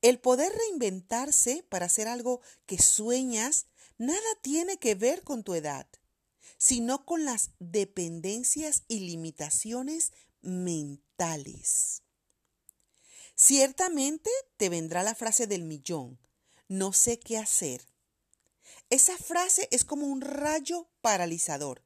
El 0.01 0.19
poder 0.19 0.53
reinventarse 0.53 1.65
para 1.69 1.87
hacer 1.87 2.07
algo 2.07 2.41
que 2.67 2.77
sueñas 2.77 3.65
nada 4.05 4.27
tiene 4.41 4.77
que 4.77 4.95
ver 4.95 5.23
con 5.23 5.43
tu 5.43 5.53
edad, 5.53 5.87
sino 6.57 7.05
con 7.05 7.25
las 7.25 7.51
dependencias 7.59 8.83
y 8.87 8.99
limitaciones 8.99 10.11
mentales. 10.41 12.03
Ciertamente 13.35 14.29
te 14.57 14.69
vendrá 14.69 15.03
la 15.03 15.15
frase 15.15 15.47
del 15.47 15.63
millón, 15.63 16.19
no 16.67 16.93
sé 16.93 17.19
qué 17.19 17.37
hacer. 17.37 17.85
Esa 18.89 19.17
frase 19.17 19.67
es 19.71 19.83
como 19.83 20.05
un 20.05 20.21
rayo 20.21 20.87
paralizador, 21.01 21.83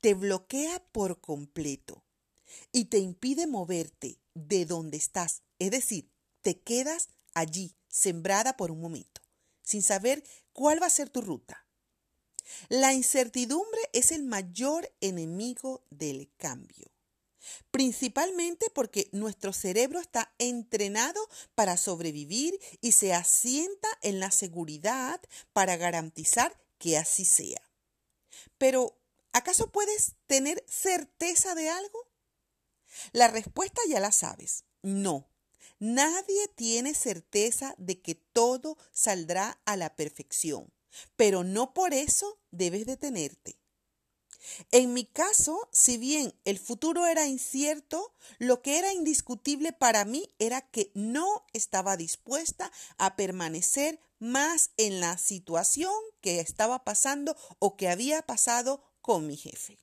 te 0.00 0.14
bloquea 0.14 0.84
por 0.92 1.20
completo 1.20 2.04
y 2.72 2.86
te 2.86 2.98
impide 2.98 3.46
moverte 3.46 4.20
de 4.34 4.64
donde 4.64 4.96
estás, 4.96 5.42
es 5.58 5.70
decir, 5.70 6.10
te 6.42 6.60
quedas 6.60 7.08
allí, 7.34 7.76
sembrada 7.88 8.56
por 8.56 8.70
un 8.70 8.80
momento, 8.80 9.20
sin 9.62 9.82
saber 9.82 10.24
cuál 10.58 10.82
va 10.82 10.86
a 10.86 10.90
ser 10.90 11.08
tu 11.08 11.20
ruta. 11.20 11.64
La 12.68 12.92
incertidumbre 12.92 13.80
es 13.92 14.10
el 14.10 14.24
mayor 14.24 14.92
enemigo 15.00 15.84
del 15.90 16.34
cambio, 16.36 16.90
principalmente 17.70 18.66
porque 18.74 19.08
nuestro 19.12 19.52
cerebro 19.52 20.00
está 20.00 20.34
entrenado 20.38 21.20
para 21.54 21.76
sobrevivir 21.76 22.58
y 22.80 22.90
se 22.90 23.14
asienta 23.14 23.86
en 24.02 24.18
la 24.18 24.32
seguridad 24.32 25.20
para 25.52 25.76
garantizar 25.76 26.60
que 26.78 26.98
así 26.98 27.24
sea. 27.24 27.62
Pero, 28.58 28.98
¿acaso 29.32 29.70
puedes 29.70 30.16
tener 30.26 30.64
certeza 30.66 31.54
de 31.54 31.70
algo? 31.70 32.10
La 33.12 33.28
respuesta 33.28 33.80
ya 33.88 34.00
la 34.00 34.10
sabes, 34.10 34.64
no. 34.82 35.27
Nadie 35.78 36.48
tiene 36.56 36.94
certeza 36.94 37.74
de 37.78 38.00
que 38.00 38.14
todo 38.14 38.76
saldrá 38.92 39.60
a 39.64 39.76
la 39.76 39.94
perfección, 39.94 40.72
pero 41.16 41.44
no 41.44 41.72
por 41.72 41.94
eso 41.94 42.40
debes 42.50 42.86
detenerte. 42.86 43.58
En 44.70 44.92
mi 44.94 45.04
caso, 45.04 45.68
si 45.72 45.98
bien 45.98 46.34
el 46.44 46.58
futuro 46.58 47.06
era 47.06 47.26
incierto, 47.26 48.14
lo 48.38 48.62
que 48.62 48.78
era 48.78 48.92
indiscutible 48.92 49.72
para 49.72 50.04
mí 50.04 50.28
era 50.38 50.62
que 50.62 50.90
no 50.94 51.44
estaba 51.52 51.96
dispuesta 51.96 52.72
a 52.96 53.16
permanecer 53.16 54.00
más 54.18 54.70
en 54.76 55.00
la 55.00 55.18
situación 55.18 55.92
que 56.20 56.40
estaba 56.40 56.84
pasando 56.84 57.36
o 57.58 57.76
que 57.76 57.88
había 57.88 58.22
pasado 58.22 58.82
con 59.00 59.26
mi 59.26 59.36
jefe. 59.36 59.78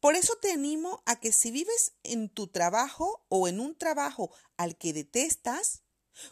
Por 0.00 0.16
eso 0.16 0.34
te 0.36 0.52
animo 0.52 1.02
a 1.06 1.20
que 1.20 1.32
si 1.32 1.50
vives 1.50 1.92
en 2.02 2.28
tu 2.28 2.46
trabajo 2.46 3.24
o 3.28 3.48
en 3.48 3.60
un 3.60 3.76
trabajo 3.76 4.30
al 4.56 4.76
que 4.76 4.92
detestas, 4.92 5.82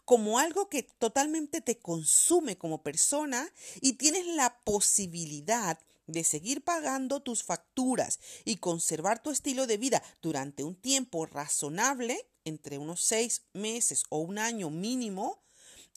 como 0.04 0.38
algo 0.38 0.68
que 0.68 0.82
totalmente 0.82 1.60
te 1.60 1.78
consume 1.78 2.58
como 2.58 2.82
persona 2.82 3.52
y 3.80 3.94
tienes 3.94 4.26
la 4.26 4.60
posibilidad 4.64 5.78
de 6.06 6.24
seguir 6.24 6.62
pagando 6.62 7.20
tus 7.20 7.42
facturas 7.42 8.20
y 8.44 8.56
conservar 8.56 9.22
tu 9.22 9.30
estilo 9.30 9.66
de 9.66 9.76
vida 9.76 10.02
durante 10.22 10.64
un 10.64 10.74
tiempo 10.74 11.26
razonable, 11.26 12.28
entre 12.44 12.78
unos 12.78 13.00
seis 13.00 13.42
meses 13.52 14.04
o 14.08 14.18
un 14.18 14.38
año 14.38 14.70
mínimo, 14.70 15.42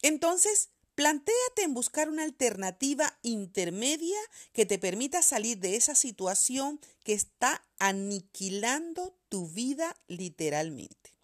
entonces 0.01 0.70
plantéate 1.00 1.63
en 1.63 1.74
buscar 1.74 2.10
una 2.10 2.24
alternativa 2.24 3.18
intermedia 3.22 4.20
que 4.51 4.65
te 4.65 4.77
permita 4.77 5.22
salir 5.22 5.58
de 5.58 5.77
esa 5.77 5.96
situación 5.96 6.77
que 7.06 7.13
está 7.13 7.65
aniquilando 7.77 9.18
tu 9.29 9.48
vida 9.48 9.96
literalmente. 10.10 11.15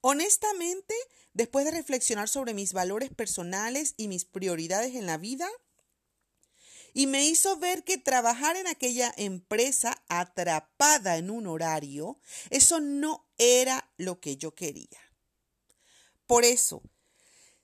Honestamente, 0.00 0.94
después 1.34 1.66
de 1.66 1.72
reflexionar 1.72 2.30
sobre 2.30 2.54
mis 2.54 2.72
valores 2.72 3.10
personales 3.10 3.92
y 3.98 4.08
mis 4.08 4.24
prioridades 4.24 4.94
en 4.94 5.04
la 5.04 5.18
vida, 5.18 5.46
y 6.94 7.06
me 7.06 7.26
hizo 7.26 7.58
ver 7.58 7.84
que 7.84 7.98
trabajar 7.98 8.56
en 8.56 8.66
aquella 8.66 9.12
empresa 9.18 10.02
atrapada 10.08 11.18
en 11.18 11.28
un 11.28 11.46
horario, 11.46 12.18
eso 12.48 12.80
no 12.80 13.28
era 13.36 13.92
lo 13.98 14.20
que 14.20 14.38
yo 14.38 14.54
quería. 14.54 15.12
Por 16.26 16.46
eso, 16.46 16.82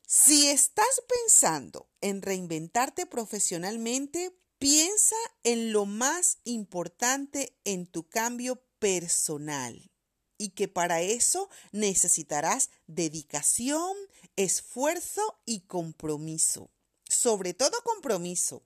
si 0.07 0.47
estás 0.47 1.03
pensando 1.09 1.91
en 2.01 2.23
reinventarte 2.23 3.07
profesionalmente, 3.07 4.39
piensa 4.61 5.17
en 5.43 5.73
lo 5.73 5.85
más 5.85 6.39
importante 6.45 7.59
en 7.65 7.89
tu 7.89 8.09
cambio 8.09 8.63
personal 8.79 9.91
y 10.39 10.51
que 10.51 10.69
para 10.69 11.01
eso 11.01 11.51
necesitarás 11.73 12.71
dedicación, 12.87 13.97
esfuerzo 14.37 15.41
y 15.45 15.63
compromiso. 15.63 16.71
Sobre 17.09 17.53
todo 17.53 17.83
compromiso. 17.83 18.65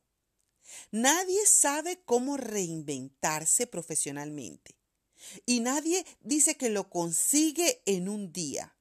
Nadie 0.91 1.47
sabe 1.47 2.03
cómo 2.05 2.37
reinventarse 2.37 3.67
profesionalmente. 3.67 4.77
Y 5.47 5.61
nadie 5.61 6.05
dice 6.21 6.57
que 6.59 6.69
lo 6.69 6.91
consigue 6.91 7.83
en 7.87 8.11
un 8.11 8.31
día. 8.31 8.77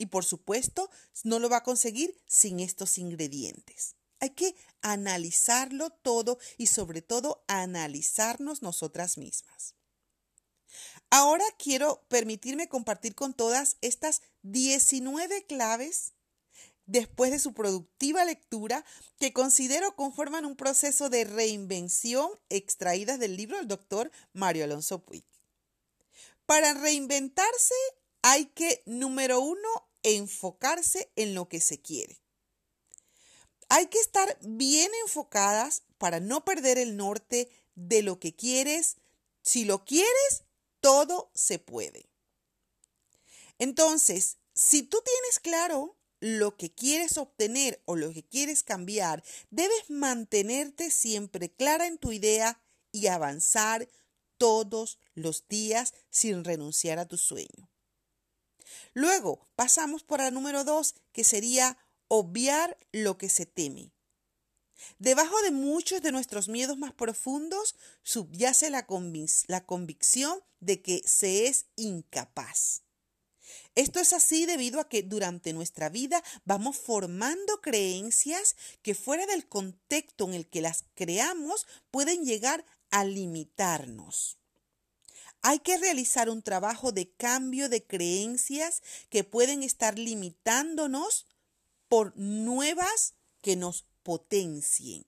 Y 0.00 0.06
por 0.06 0.24
supuesto, 0.24 0.90
no 1.24 1.38
lo 1.38 1.50
va 1.50 1.58
a 1.58 1.62
conseguir 1.62 2.18
sin 2.26 2.58
estos 2.58 2.96
ingredientes. 2.96 3.96
Hay 4.18 4.30
que 4.30 4.56
analizarlo 4.80 5.90
todo 5.90 6.38
y 6.56 6.68
sobre 6.68 7.02
todo 7.02 7.44
analizarnos 7.48 8.62
nosotras 8.62 9.18
mismas. 9.18 9.74
Ahora 11.10 11.44
quiero 11.58 12.06
permitirme 12.08 12.66
compartir 12.66 13.14
con 13.14 13.34
todas 13.34 13.76
estas 13.82 14.22
19 14.40 15.44
claves 15.44 16.14
después 16.86 17.30
de 17.30 17.38
su 17.38 17.52
productiva 17.52 18.24
lectura 18.24 18.86
que 19.18 19.34
considero 19.34 19.96
conforman 19.96 20.46
un 20.46 20.56
proceso 20.56 21.10
de 21.10 21.24
reinvención 21.24 22.30
extraídas 22.48 23.18
del 23.18 23.36
libro 23.36 23.58
del 23.58 23.68
doctor 23.68 24.10
Mario 24.32 24.64
Alonso 24.64 25.04
Puig. 25.04 25.26
Para 26.46 26.72
reinventarse 26.72 27.74
hay 28.22 28.46
que, 28.46 28.82
número 28.86 29.40
uno, 29.40 29.89
enfocarse 30.02 31.10
en 31.16 31.34
lo 31.34 31.48
que 31.48 31.60
se 31.60 31.80
quiere. 31.80 32.20
Hay 33.68 33.86
que 33.86 33.98
estar 33.98 34.38
bien 34.42 34.90
enfocadas 35.04 35.84
para 35.98 36.18
no 36.18 36.44
perder 36.44 36.78
el 36.78 36.96
norte 36.96 37.50
de 37.74 38.02
lo 38.02 38.18
que 38.18 38.34
quieres. 38.34 38.96
Si 39.42 39.64
lo 39.64 39.84
quieres, 39.84 40.44
todo 40.80 41.30
se 41.34 41.58
puede. 41.58 42.10
Entonces, 43.58 44.38
si 44.54 44.82
tú 44.82 45.00
tienes 45.04 45.38
claro 45.38 45.96
lo 46.20 46.56
que 46.56 46.72
quieres 46.72 47.16
obtener 47.16 47.82
o 47.84 47.96
lo 47.96 48.12
que 48.12 48.24
quieres 48.24 48.62
cambiar, 48.62 49.22
debes 49.50 49.88
mantenerte 49.88 50.90
siempre 50.90 51.50
clara 51.50 51.86
en 51.86 51.98
tu 51.98 52.12
idea 52.12 52.60
y 52.92 53.06
avanzar 53.06 53.88
todos 54.36 54.98
los 55.14 55.46
días 55.48 55.94
sin 56.10 56.44
renunciar 56.44 56.98
a 56.98 57.06
tu 57.06 57.16
sueño. 57.16 57.70
Luego 58.94 59.46
pasamos 59.56 60.02
por 60.02 60.20
la 60.20 60.30
número 60.30 60.64
dos, 60.64 60.94
que 61.12 61.24
sería 61.24 61.78
obviar 62.08 62.78
lo 62.92 63.18
que 63.18 63.28
se 63.28 63.46
teme. 63.46 63.92
Debajo 64.98 65.40
de 65.42 65.50
muchos 65.50 66.02
de 66.02 66.12
nuestros 66.12 66.48
miedos 66.48 66.78
más 66.78 66.92
profundos 66.92 67.76
subyace 68.02 68.70
la, 68.70 68.86
la 69.46 69.66
convicción 69.66 70.40
de 70.60 70.82
que 70.82 71.02
se 71.04 71.46
es 71.46 71.66
incapaz. 71.76 72.82
Esto 73.74 74.00
es 74.00 74.12
así 74.12 74.46
debido 74.46 74.80
a 74.80 74.88
que 74.88 75.02
durante 75.02 75.52
nuestra 75.52 75.88
vida 75.88 76.22
vamos 76.44 76.76
formando 76.76 77.60
creencias 77.60 78.56
que 78.82 78.94
fuera 78.94 79.26
del 79.26 79.48
contexto 79.48 80.24
en 80.24 80.34
el 80.34 80.48
que 80.48 80.60
las 80.60 80.84
creamos 80.94 81.66
pueden 81.90 82.24
llegar 82.24 82.64
a 82.90 83.04
limitarnos. 83.04 84.39
Hay 85.42 85.60
que 85.60 85.78
realizar 85.78 86.28
un 86.28 86.42
trabajo 86.42 86.92
de 86.92 87.10
cambio 87.12 87.68
de 87.68 87.86
creencias 87.86 88.82
que 89.08 89.24
pueden 89.24 89.62
estar 89.62 89.98
limitándonos 89.98 91.26
por 91.88 92.16
nuevas 92.16 93.14
que 93.40 93.56
nos 93.56 93.86
potencien. 94.02 95.06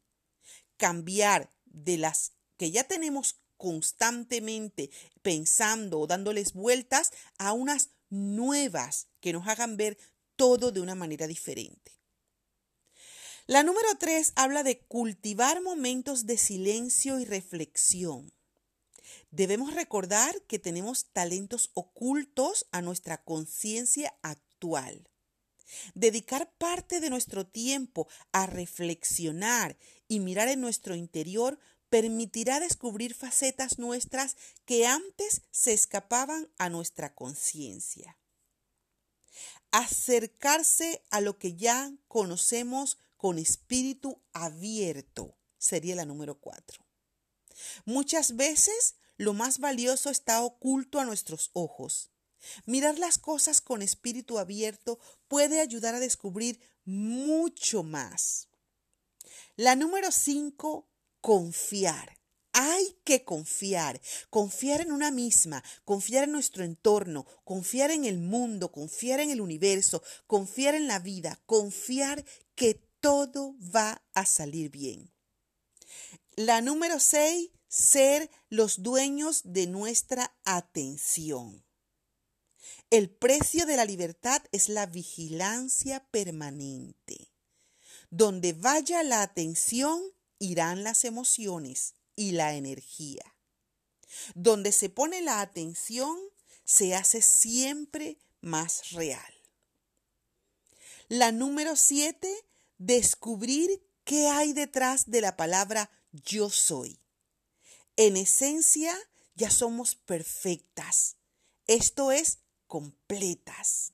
Cambiar 0.77 1.51
de 1.67 1.99
las 1.99 2.33
que 2.57 2.71
ya 2.71 2.85
tenemos 2.85 3.41
constantemente 3.57 4.91
pensando 5.23 6.01
o 6.01 6.07
dándoles 6.07 6.53
vueltas 6.53 7.13
a 7.39 7.53
unas 7.53 7.91
nuevas 8.11 9.09
que 9.21 9.33
nos 9.33 9.47
hagan 9.47 9.77
ver 9.77 9.99
todo 10.37 10.73
de 10.73 10.81
una 10.81 10.95
manera 10.95 11.27
diferente. 11.27 11.93
La 13.47 13.63
número 13.63 13.89
tres 13.99 14.33
habla 14.35 14.63
de 14.63 14.81
cultivar 14.81 15.61
momentos 15.63 16.27
de 16.27 16.39
silencio 16.39 17.21
y 17.21 17.25
reflexión. 17.25 18.33
Debemos 19.31 19.75
recordar 19.75 20.41
que 20.43 20.59
tenemos 20.59 21.07
talentos 21.13 21.71
ocultos 21.75 22.67
a 22.73 22.83
nuestra 22.83 23.23
conciencia 23.23 24.15
actual. 24.23 25.09
Dedicar 25.95 26.53
parte 26.59 27.01
de 27.01 27.11
nuestro 27.11 27.47
tiempo 27.47 28.09
a 28.33 28.47
reflexionar 28.47 29.77
y 30.09 30.21
mirar 30.21 30.49
en 30.49 30.61
nuestro 30.61 30.95
interior 30.95 31.59
permitirá 31.89 32.61
descubrir 32.61 33.15
facetas 33.15 33.79
nuestras 33.79 34.37
que 34.65 34.87
antes 34.87 35.43
se 35.51 35.73
escapaban 35.73 36.49
a 36.59 36.69
nuestra 36.69 37.15
conciencia. 37.15 38.17
Acercarse 39.71 41.03
a 41.11 41.21
lo 41.21 41.39
que 41.39 41.55
ya 41.55 41.93
conocemos 42.09 42.99
con 43.17 43.39
espíritu 43.39 44.21
abierto 44.33 45.37
sería 45.59 45.95
la 45.95 46.05
número 46.05 46.39
cuatro. 46.41 46.85
Muchas 47.85 48.37
veces 48.37 48.97
lo 49.17 49.35
más 49.35 49.59
valioso 49.59 50.11
está 50.11 50.43
oculto 50.43 51.01
a 51.01 51.05
nuestros 51.05 51.51
ojos. 51.53 52.11
Mirar 52.67 52.99
las 52.99 53.19
cosas 53.19 53.61
con 53.61 53.83
espíritu 53.83 54.39
abierto 54.39 54.99
puede 55.29 55.61
ayudar 55.61 55.95
a 55.95 56.01
descubrir 56.01 56.61
mucho 56.85 57.83
más. 57.83 58.49
La 59.57 59.77
número 59.77 60.11
cinco 60.11 60.89
confiar. 61.21 62.19
Hay 62.55 62.99
que 63.05 63.25
confiar, 63.25 63.99
confiar 64.29 64.83
en 64.83 64.93
una 64.93 65.11
misma, 65.11 65.65
confiar 65.87 66.25
en 66.25 66.33
nuestro 66.33 66.65
entorno, 66.65 67.25
confiar 67.45 67.91
en 67.91 68.05
el 68.05 68.19
mundo, 68.19 68.71
confiar 68.71 69.21
en 69.21 69.31
el 69.31 69.41
universo, 69.41 70.03
confiar 70.27 70.75
en 70.75 70.87
la 70.87 70.99
vida, 70.99 71.41
confiar 71.47 72.23
que 72.55 72.75
todo 73.01 73.55
va 73.75 74.03
a 74.13 74.27
salir 74.27 74.71
bien. 74.71 75.11
La 76.37 76.63
número 76.63 76.99
seis, 76.99 77.51
ser 77.69 78.31
los 78.49 78.83
dueños 78.83 79.43
de 79.45 79.67
nuestra 79.67 80.35
atención. 80.45 81.63
El 82.89 83.11
precio 83.11 83.67
de 83.67 83.77
la 83.77 83.85
libertad 83.85 84.43
es 84.51 84.71
la 84.71 84.87
vigilancia 84.87 86.07
permanente. 86.11 87.31
Donde 88.09 88.55
vaya 88.55 89.03
la 89.03 89.21
atención, 89.21 90.03
irán 90.39 90.85
las 90.85 91.05
emociones 91.05 91.95
y 92.17 92.33
la 92.33 92.55
energía. 92.55 93.37
Donde 94.35 94.73
se 94.73 94.89
pone 94.89 95.21
la 95.21 95.43
atención, 95.43 96.19
se 96.65 96.95
hace 96.95 97.21
siempre 97.21 98.17
más 98.41 98.93
real. 98.93 99.35
La 101.09 101.31
número 101.31 101.77
siete, 101.77 102.35
descubrir 102.79 103.87
qué 104.05 104.29
hay 104.29 104.55
detrás 104.55 105.11
de 105.11 105.21
la 105.21 105.37
palabra 105.37 105.91
yo 106.13 106.51
soy. 106.51 106.99
En 107.97 108.17
esencia, 108.17 108.97
ya 109.35 109.51
somos 109.51 109.97
perfectas. 109.97 111.17
Esto 111.67 112.13
es, 112.13 112.39
completas. 112.67 113.93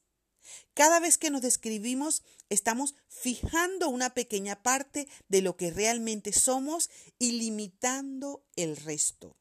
Cada 0.75 1.01
vez 1.01 1.19
que 1.19 1.31
nos 1.31 1.43
describimos, 1.43 2.23
estamos 2.49 2.95
fijando 3.09 3.89
una 3.89 4.15
pequeña 4.15 4.63
parte 4.63 5.09
de 5.29 5.43
lo 5.43 5.57
que 5.57 5.71
realmente 5.71 6.33
somos 6.33 6.91
y 7.19 7.33
limitando 7.33 8.45
el 8.57 8.77
resto. 8.77 9.37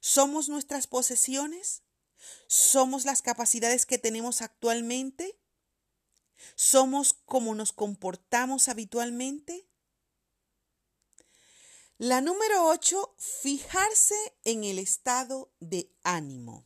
¿Somos 0.00 0.48
nuestras 0.48 0.86
posesiones? 0.86 1.82
¿Somos 2.46 3.04
las 3.04 3.22
capacidades 3.22 3.84
que 3.86 3.98
tenemos 3.98 4.42
actualmente? 4.42 5.38
¿Somos 6.54 7.12
como 7.12 7.54
nos 7.54 7.72
comportamos 7.72 8.68
habitualmente? 8.68 9.67
La 12.00 12.20
número 12.20 12.68
8, 12.68 13.16
fijarse 13.18 14.14
en 14.44 14.62
el 14.62 14.78
estado 14.78 15.50
de 15.58 15.90
ánimo. 16.04 16.64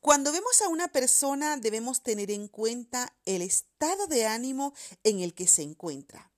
Cuando 0.00 0.32
vemos 0.32 0.60
a 0.60 0.68
una 0.68 0.88
persona 0.88 1.56
debemos 1.56 2.02
tener 2.02 2.32
en 2.32 2.48
cuenta 2.48 3.14
el 3.26 3.42
estado 3.42 4.08
de 4.08 4.26
ánimo 4.26 4.74
en 5.04 5.20
el 5.20 5.34
que 5.34 5.46
se 5.46 5.62
encuentra. 5.62 6.32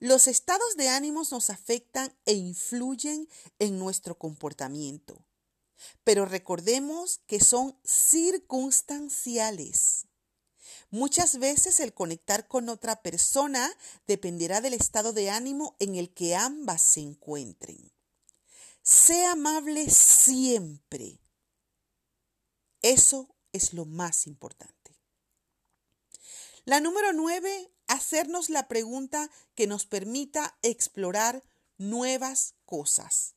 Los 0.00 0.26
estados 0.26 0.78
de 0.78 0.88
ánimos 0.88 1.30
nos 1.30 1.50
afectan 1.50 2.16
e 2.24 2.32
influyen 2.32 3.28
en 3.58 3.78
nuestro 3.78 4.16
comportamiento, 4.16 5.22
pero 6.04 6.24
recordemos 6.24 7.20
que 7.26 7.38
son 7.38 7.78
circunstanciales. 7.84 10.06
Muchas 10.94 11.40
veces 11.40 11.80
el 11.80 11.92
conectar 11.92 12.46
con 12.46 12.68
otra 12.68 13.02
persona 13.02 13.68
dependerá 14.06 14.60
del 14.60 14.74
estado 14.74 15.12
de 15.12 15.28
ánimo 15.28 15.74
en 15.80 15.96
el 15.96 16.14
que 16.14 16.36
ambas 16.36 16.82
se 16.82 17.00
encuentren. 17.00 17.90
Sea 18.80 19.32
amable 19.32 19.90
siempre. 19.90 21.18
Eso 22.80 23.34
es 23.52 23.72
lo 23.72 23.86
más 23.86 24.28
importante. 24.28 24.96
La 26.64 26.78
número 26.78 27.12
nueve, 27.12 27.72
hacernos 27.88 28.48
la 28.48 28.68
pregunta 28.68 29.28
que 29.56 29.66
nos 29.66 29.86
permita 29.86 30.56
explorar 30.62 31.42
nuevas 31.76 32.54
cosas. 32.66 33.34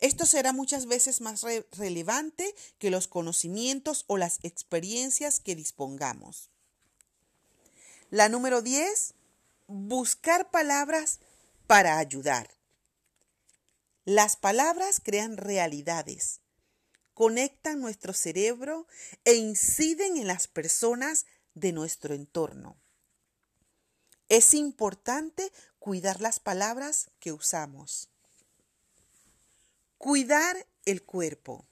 Esto 0.00 0.26
será 0.26 0.52
muchas 0.52 0.86
veces 0.86 1.20
más 1.20 1.42
relevante 1.72 2.54
que 2.78 2.90
los 2.90 3.08
conocimientos 3.08 4.04
o 4.06 4.18
las 4.18 4.38
experiencias 4.42 5.40
que 5.40 5.56
dispongamos. 5.56 6.50
La 8.10 8.28
número 8.28 8.62
10, 8.62 9.14
buscar 9.66 10.50
palabras 10.50 11.20
para 11.66 11.98
ayudar. 11.98 12.50
Las 14.04 14.36
palabras 14.36 15.00
crean 15.02 15.36
realidades, 15.36 16.40
conectan 17.14 17.80
nuestro 17.80 18.12
cerebro 18.12 18.86
e 19.24 19.34
inciden 19.34 20.16
en 20.16 20.26
las 20.26 20.46
personas 20.46 21.26
de 21.54 21.72
nuestro 21.72 22.14
entorno. 22.14 22.76
Es 24.28 24.54
importante 24.54 25.50
cuidar 25.78 26.20
las 26.20 26.38
palabras 26.38 27.10
que 27.18 27.32
usamos. 27.32 28.10
Cuidar 29.98 30.66
el 30.84 31.02
cuerpo. 31.04 31.66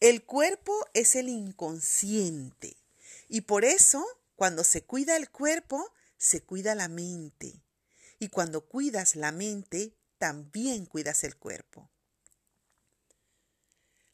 El 0.00 0.24
cuerpo 0.24 0.72
es 0.94 1.16
el 1.16 1.28
inconsciente 1.28 2.76
y 3.28 3.42
por 3.42 3.64
eso 3.64 4.06
cuando 4.38 4.62
se 4.62 4.84
cuida 4.84 5.16
el 5.16 5.30
cuerpo, 5.30 5.92
se 6.16 6.42
cuida 6.42 6.76
la 6.76 6.86
mente. 6.86 7.60
Y 8.20 8.28
cuando 8.28 8.66
cuidas 8.66 9.16
la 9.16 9.32
mente, 9.32 9.96
también 10.18 10.86
cuidas 10.86 11.24
el 11.24 11.36
cuerpo. 11.36 11.90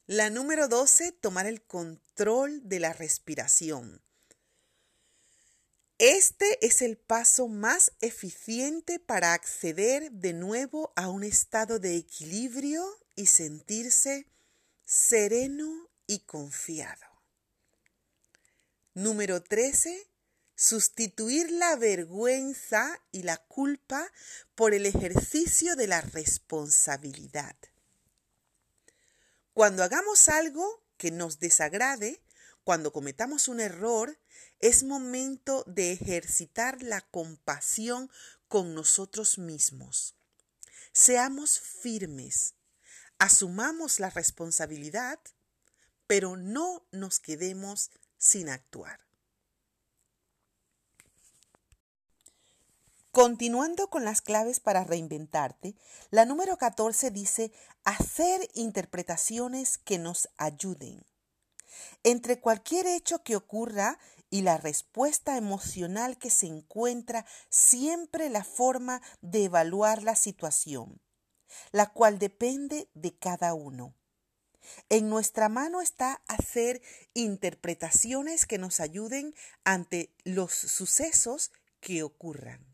La 0.06 0.30
número 0.30 0.68
12, 0.68 1.12
tomar 1.12 1.46
el 1.46 1.62
control 1.62 2.66
de 2.68 2.80
la 2.80 2.92
respiración. 2.92 4.02
Este 5.98 6.58
es 6.66 6.82
el 6.82 6.96
paso 6.96 7.46
más 7.46 7.92
eficiente 8.00 8.98
para 8.98 9.32
acceder 9.32 10.10
de 10.10 10.32
nuevo 10.32 10.92
a 10.96 11.08
un 11.08 11.22
estado 11.22 11.78
de 11.78 11.96
equilibrio 11.96 12.84
y 13.14 13.26
sentirse 13.26 14.26
sereno 14.84 15.88
y 16.08 16.20
confiado. 16.20 17.06
Número 18.94 19.42
13. 19.42 20.08
Sustituir 20.56 21.50
la 21.50 21.76
vergüenza 21.76 23.00
y 23.12 23.22
la 23.22 23.36
culpa 23.36 24.10
por 24.54 24.74
el 24.74 24.86
ejercicio 24.86 25.76
de 25.76 25.86
la 25.86 26.00
responsabilidad. 26.00 27.56
Cuando 29.52 29.84
hagamos 29.84 30.28
algo 30.28 30.82
que 30.96 31.10
nos 31.10 31.38
desagrade, 31.38 32.20
cuando 32.64 32.92
cometamos 32.92 33.48
un 33.48 33.60
error, 33.60 34.18
es 34.58 34.82
momento 34.82 35.64
de 35.66 35.92
ejercitar 35.92 36.82
la 36.82 37.02
compasión 37.02 38.10
con 38.48 38.74
nosotros 38.74 39.38
mismos. 39.38 40.16
Seamos 40.92 41.60
firmes, 41.60 42.54
asumamos 43.18 44.00
la 44.00 44.10
responsabilidad, 44.10 45.20
pero 46.06 46.36
no 46.36 46.86
nos 46.90 47.20
quedemos 47.20 47.90
sin 48.16 48.48
actuar. 48.48 49.00
Continuando 53.10 53.90
con 53.90 54.04
las 54.04 54.22
claves 54.22 54.58
para 54.58 54.82
reinventarte, 54.82 55.76
la 56.10 56.24
número 56.24 56.56
14 56.56 57.10
dice 57.10 57.52
hacer 57.84 58.48
interpretaciones 58.54 59.78
que 59.78 59.98
nos 59.98 60.28
ayuden. 60.36 61.04
Entre 62.02 62.40
cualquier 62.40 62.86
hecho 62.86 63.22
que 63.22 63.36
ocurra 63.36 63.98
y 64.30 64.42
la 64.42 64.56
respuesta 64.56 65.36
emocional 65.36 66.18
que 66.18 66.30
se 66.30 66.46
encuentra 66.46 67.24
siempre 67.48 68.28
la 68.30 68.44
forma 68.44 69.00
de 69.20 69.44
evaluar 69.44 70.02
la 70.02 70.16
situación, 70.16 71.00
la 71.72 71.92
cual 71.92 72.18
depende 72.18 72.88
de 72.94 73.16
cada 73.16 73.54
uno. 73.54 73.94
En 74.88 75.08
nuestra 75.08 75.48
mano 75.48 75.80
está 75.80 76.22
hacer 76.26 76.82
interpretaciones 77.12 78.46
que 78.46 78.58
nos 78.58 78.80
ayuden 78.80 79.34
ante 79.62 80.14
los 80.24 80.52
sucesos 80.52 81.52
que 81.80 82.02
ocurran. 82.02 82.73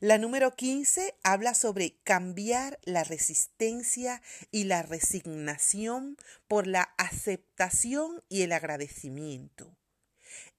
La 0.00 0.18
número 0.18 0.54
15 0.54 1.14
habla 1.22 1.54
sobre 1.54 1.98
cambiar 2.02 2.78
la 2.82 3.04
resistencia 3.04 4.22
y 4.50 4.64
la 4.64 4.82
resignación 4.82 6.16
por 6.48 6.66
la 6.66 6.94
aceptación 6.96 8.22
y 8.28 8.42
el 8.42 8.52
agradecimiento. 8.52 9.76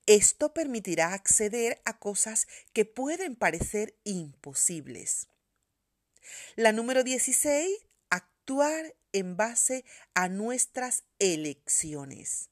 Esto 0.06 0.54
permitirá 0.54 1.14
acceder 1.14 1.82
a 1.86 1.98
cosas 1.98 2.48
que 2.74 2.86
pueden 2.86 3.36
parecer 3.36 3.96
imposibles. 4.04 5.28
La 6.56 6.72
número 6.72 7.04
16, 7.04 7.70
actuar 8.10 8.96
en 9.14 9.38
base 9.38 9.86
a 10.14 10.28
nuestras 10.28 11.04
elecciones. 11.20 12.50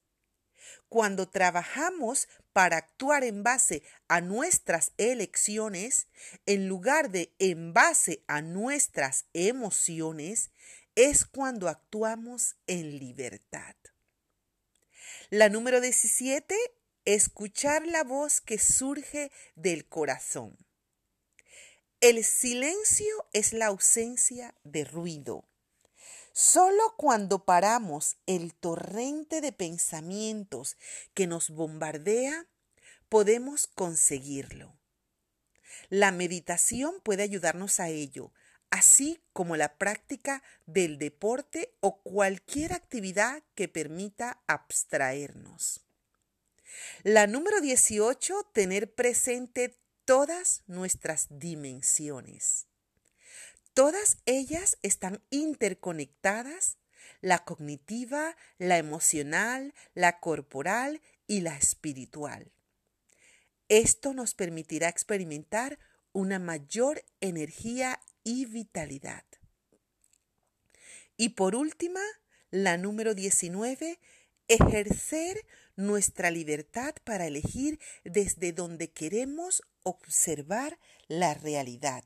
Cuando 0.91 1.29
trabajamos 1.29 2.27
para 2.51 2.75
actuar 2.75 3.23
en 3.23 3.43
base 3.43 3.81
a 4.09 4.19
nuestras 4.19 4.91
elecciones, 4.97 6.09
en 6.45 6.67
lugar 6.67 7.11
de 7.11 7.33
en 7.39 7.71
base 7.71 8.25
a 8.27 8.41
nuestras 8.41 9.23
emociones, 9.31 10.51
es 10.95 11.23
cuando 11.23 11.69
actuamos 11.69 12.57
en 12.67 12.99
libertad. 12.99 13.73
La 15.29 15.47
número 15.47 15.79
17, 15.79 16.57
escuchar 17.05 17.87
la 17.87 18.03
voz 18.03 18.41
que 18.41 18.59
surge 18.59 19.31
del 19.55 19.87
corazón. 19.87 20.57
El 22.01 22.21
silencio 22.25 23.29
es 23.31 23.53
la 23.53 23.67
ausencia 23.67 24.55
de 24.65 24.83
ruido. 24.83 25.45
Solo 26.33 26.95
cuando 26.97 27.43
paramos 27.43 28.17
el 28.25 28.53
torrente 28.53 29.41
de 29.41 29.51
pensamientos 29.51 30.77
que 31.13 31.27
nos 31.27 31.49
bombardea, 31.49 32.47
podemos 33.09 33.67
conseguirlo. 33.67 34.73
La 35.89 36.11
meditación 36.11 37.01
puede 37.03 37.23
ayudarnos 37.23 37.81
a 37.81 37.89
ello, 37.89 38.31
así 38.69 39.21
como 39.33 39.57
la 39.57 39.77
práctica 39.77 40.41
del 40.65 40.97
deporte 40.97 41.75
o 41.81 42.01
cualquier 42.01 42.71
actividad 42.71 43.43
que 43.53 43.67
permita 43.67 44.41
abstraernos. 44.47 45.81
La 47.03 47.27
número 47.27 47.59
18, 47.59 48.49
tener 48.53 48.93
presente 48.93 49.77
todas 50.05 50.63
nuestras 50.67 51.27
dimensiones. 51.29 52.67
Todas 53.73 54.17
ellas 54.25 54.77
están 54.81 55.23
interconectadas, 55.29 56.77
la 57.21 57.39
cognitiva, 57.39 58.35
la 58.57 58.77
emocional, 58.77 59.73
la 59.93 60.19
corporal 60.19 61.01
y 61.25 61.41
la 61.41 61.57
espiritual. 61.57 62.51
Esto 63.69 64.13
nos 64.13 64.33
permitirá 64.33 64.89
experimentar 64.89 65.79
una 66.11 66.39
mayor 66.39 67.05
energía 67.21 68.01
y 68.25 68.45
vitalidad. 68.45 69.23
Y 71.15 71.29
por 71.29 71.55
última, 71.55 72.01
la 72.49 72.77
número 72.77 73.13
19, 73.13 73.99
ejercer 74.49 75.45
nuestra 75.77 76.31
libertad 76.31 76.93
para 77.05 77.27
elegir 77.27 77.79
desde 78.03 78.51
donde 78.51 78.91
queremos 78.91 79.63
observar 79.83 80.77
la 81.07 81.33
realidad. 81.33 82.03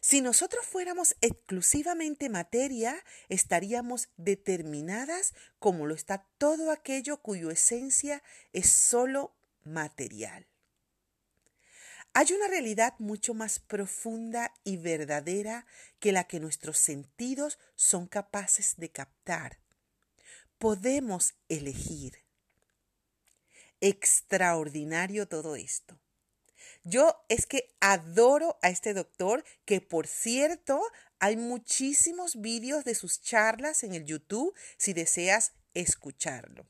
Si 0.00 0.20
nosotros 0.20 0.64
fuéramos 0.64 1.16
exclusivamente 1.20 2.28
materia, 2.28 3.04
estaríamos 3.28 4.08
determinadas 4.16 5.34
como 5.58 5.86
lo 5.86 5.94
está 5.94 6.26
todo 6.38 6.70
aquello 6.70 7.20
cuyo 7.20 7.50
esencia 7.50 8.22
es 8.52 8.70
solo 8.70 9.34
material. 9.64 10.46
Hay 12.14 12.32
una 12.32 12.48
realidad 12.48 12.94
mucho 12.98 13.34
más 13.34 13.58
profunda 13.58 14.52
y 14.64 14.76
verdadera 14.76 15.66
que 16.00 16.12
la 16.12 16.24
que 16.24 16.40
nuestros 16.40 16.78
sentidos 16.78 17.58
son 17.76 18.06
capaces 18.06 18.74
de 18.76 18.90
captar. 18.90 19.58
Podemos 20.58 21.34
elegir. 21.48 22.24
Extraordinario 23.80 25.28
todo 25.28 25.54
esto. 25.54 26.00
Yo 26.88 27.22
es 27.28 27.44
que 27.44 27.68
adoro 27.80 28.58
a 28.62 28.70
este 28.70 28.94
doctor, 28.94 29.44
que 29.66 29.82
por 29.82 30.06
cierto, 30.06 30.80
hay 31.18 31.36
muchísimos 31.36 32.40
vídeos 32.40 32.84
de 32.84 32.94
sus 32.94 33.20
charlas 33.20 33.84
en 33.84 33.92
el 33.92 34.06
YouTube 34.06 34.54
si 34.78 34.94
deseas 34.94 35.52
escucharlo. 35.74 36.66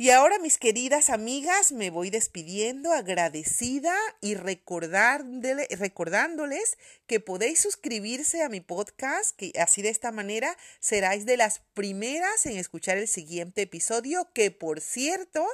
Y 0.00 0.10
ahora, 0.10 0.38
mis 0.38 0.58
queridas 0.58 1.10
amigas, 1.10 1.72
me 1.72 1.90
voy 1.90 2.08
despidiendo 2.08 2.92
agradecida 2.92 3.92
y 4.20 4.36
recordándoles 4.36 6.78
que 7.08 7.18
podéis 7.18 7.58
suscribirse 7.58 8.44
a 8.44 8.48
mi 8.48 8.60
podcast, 8.60 9.36
que 9.36 9.50
así 9.58 9.82
de 9.82 9.88
esta 9.88 10.12
manera 10.12 10.56
seráis 10.78 11.26
de 11.26 11.36
las 11.36 11.62
primeras 11.74 12.46
en 12.46 12.58
escuchar 12.58 12.96
el 12.96 13.08
siguiente 13.08 13.62
episodio, 13.62 14.30
que 14.32 14.52
por 14.52 14.80
cierto 14.80 15.44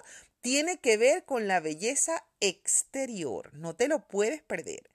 tiene 0.45 0.77
que 0.77 0.99
ver 0.99 1.25
con 1.25 1.49
la 1.49 1.59
belleza 1.59 2.23
exterior. 2.41 3.55
No 3.55 3.75
te 3.75 3.89
lo 3.89 4.07
puedes 4.07 4.43
perder. 4.43 4.91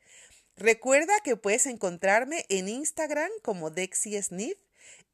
Recuerda 0.56 1.12
que 1.24 1.38
puedes 1.38 1.66
encontrarme 1.66 2.46
en 2.50 2.70
Instagram 2.70 3.32
como 3.42 3.72
Dexy 3.72 4.22
Smith 4.22 4.60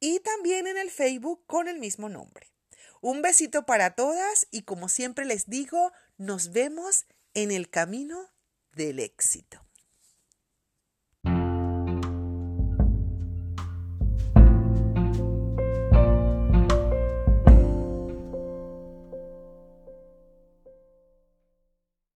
y 0.02 0.19
también 0.19 0.67
en 0.67 0.78
el 0.78 0.91
Facebook 0.91 1.45
con 1.48 1.69
el 1.69 1.80
mismo 1.80 2.10
nombre. 2.10 2.52
Un 3.00 3.21
besito 3.21 3.65
para 3.65 3.95
todas 3.95 4.48
y 4.52 4.63
como 4.63 4.89
siempre 4.89 5.24
les 5.24 5.50
digo, 5.50 5.93
nos 6.17 6.52
vemos 6.52 7.06
en 7.34 7.52
el 7.52 7.69
camino 7.69 8.30
del 8.74 9.00
éxito. 9.00 9.64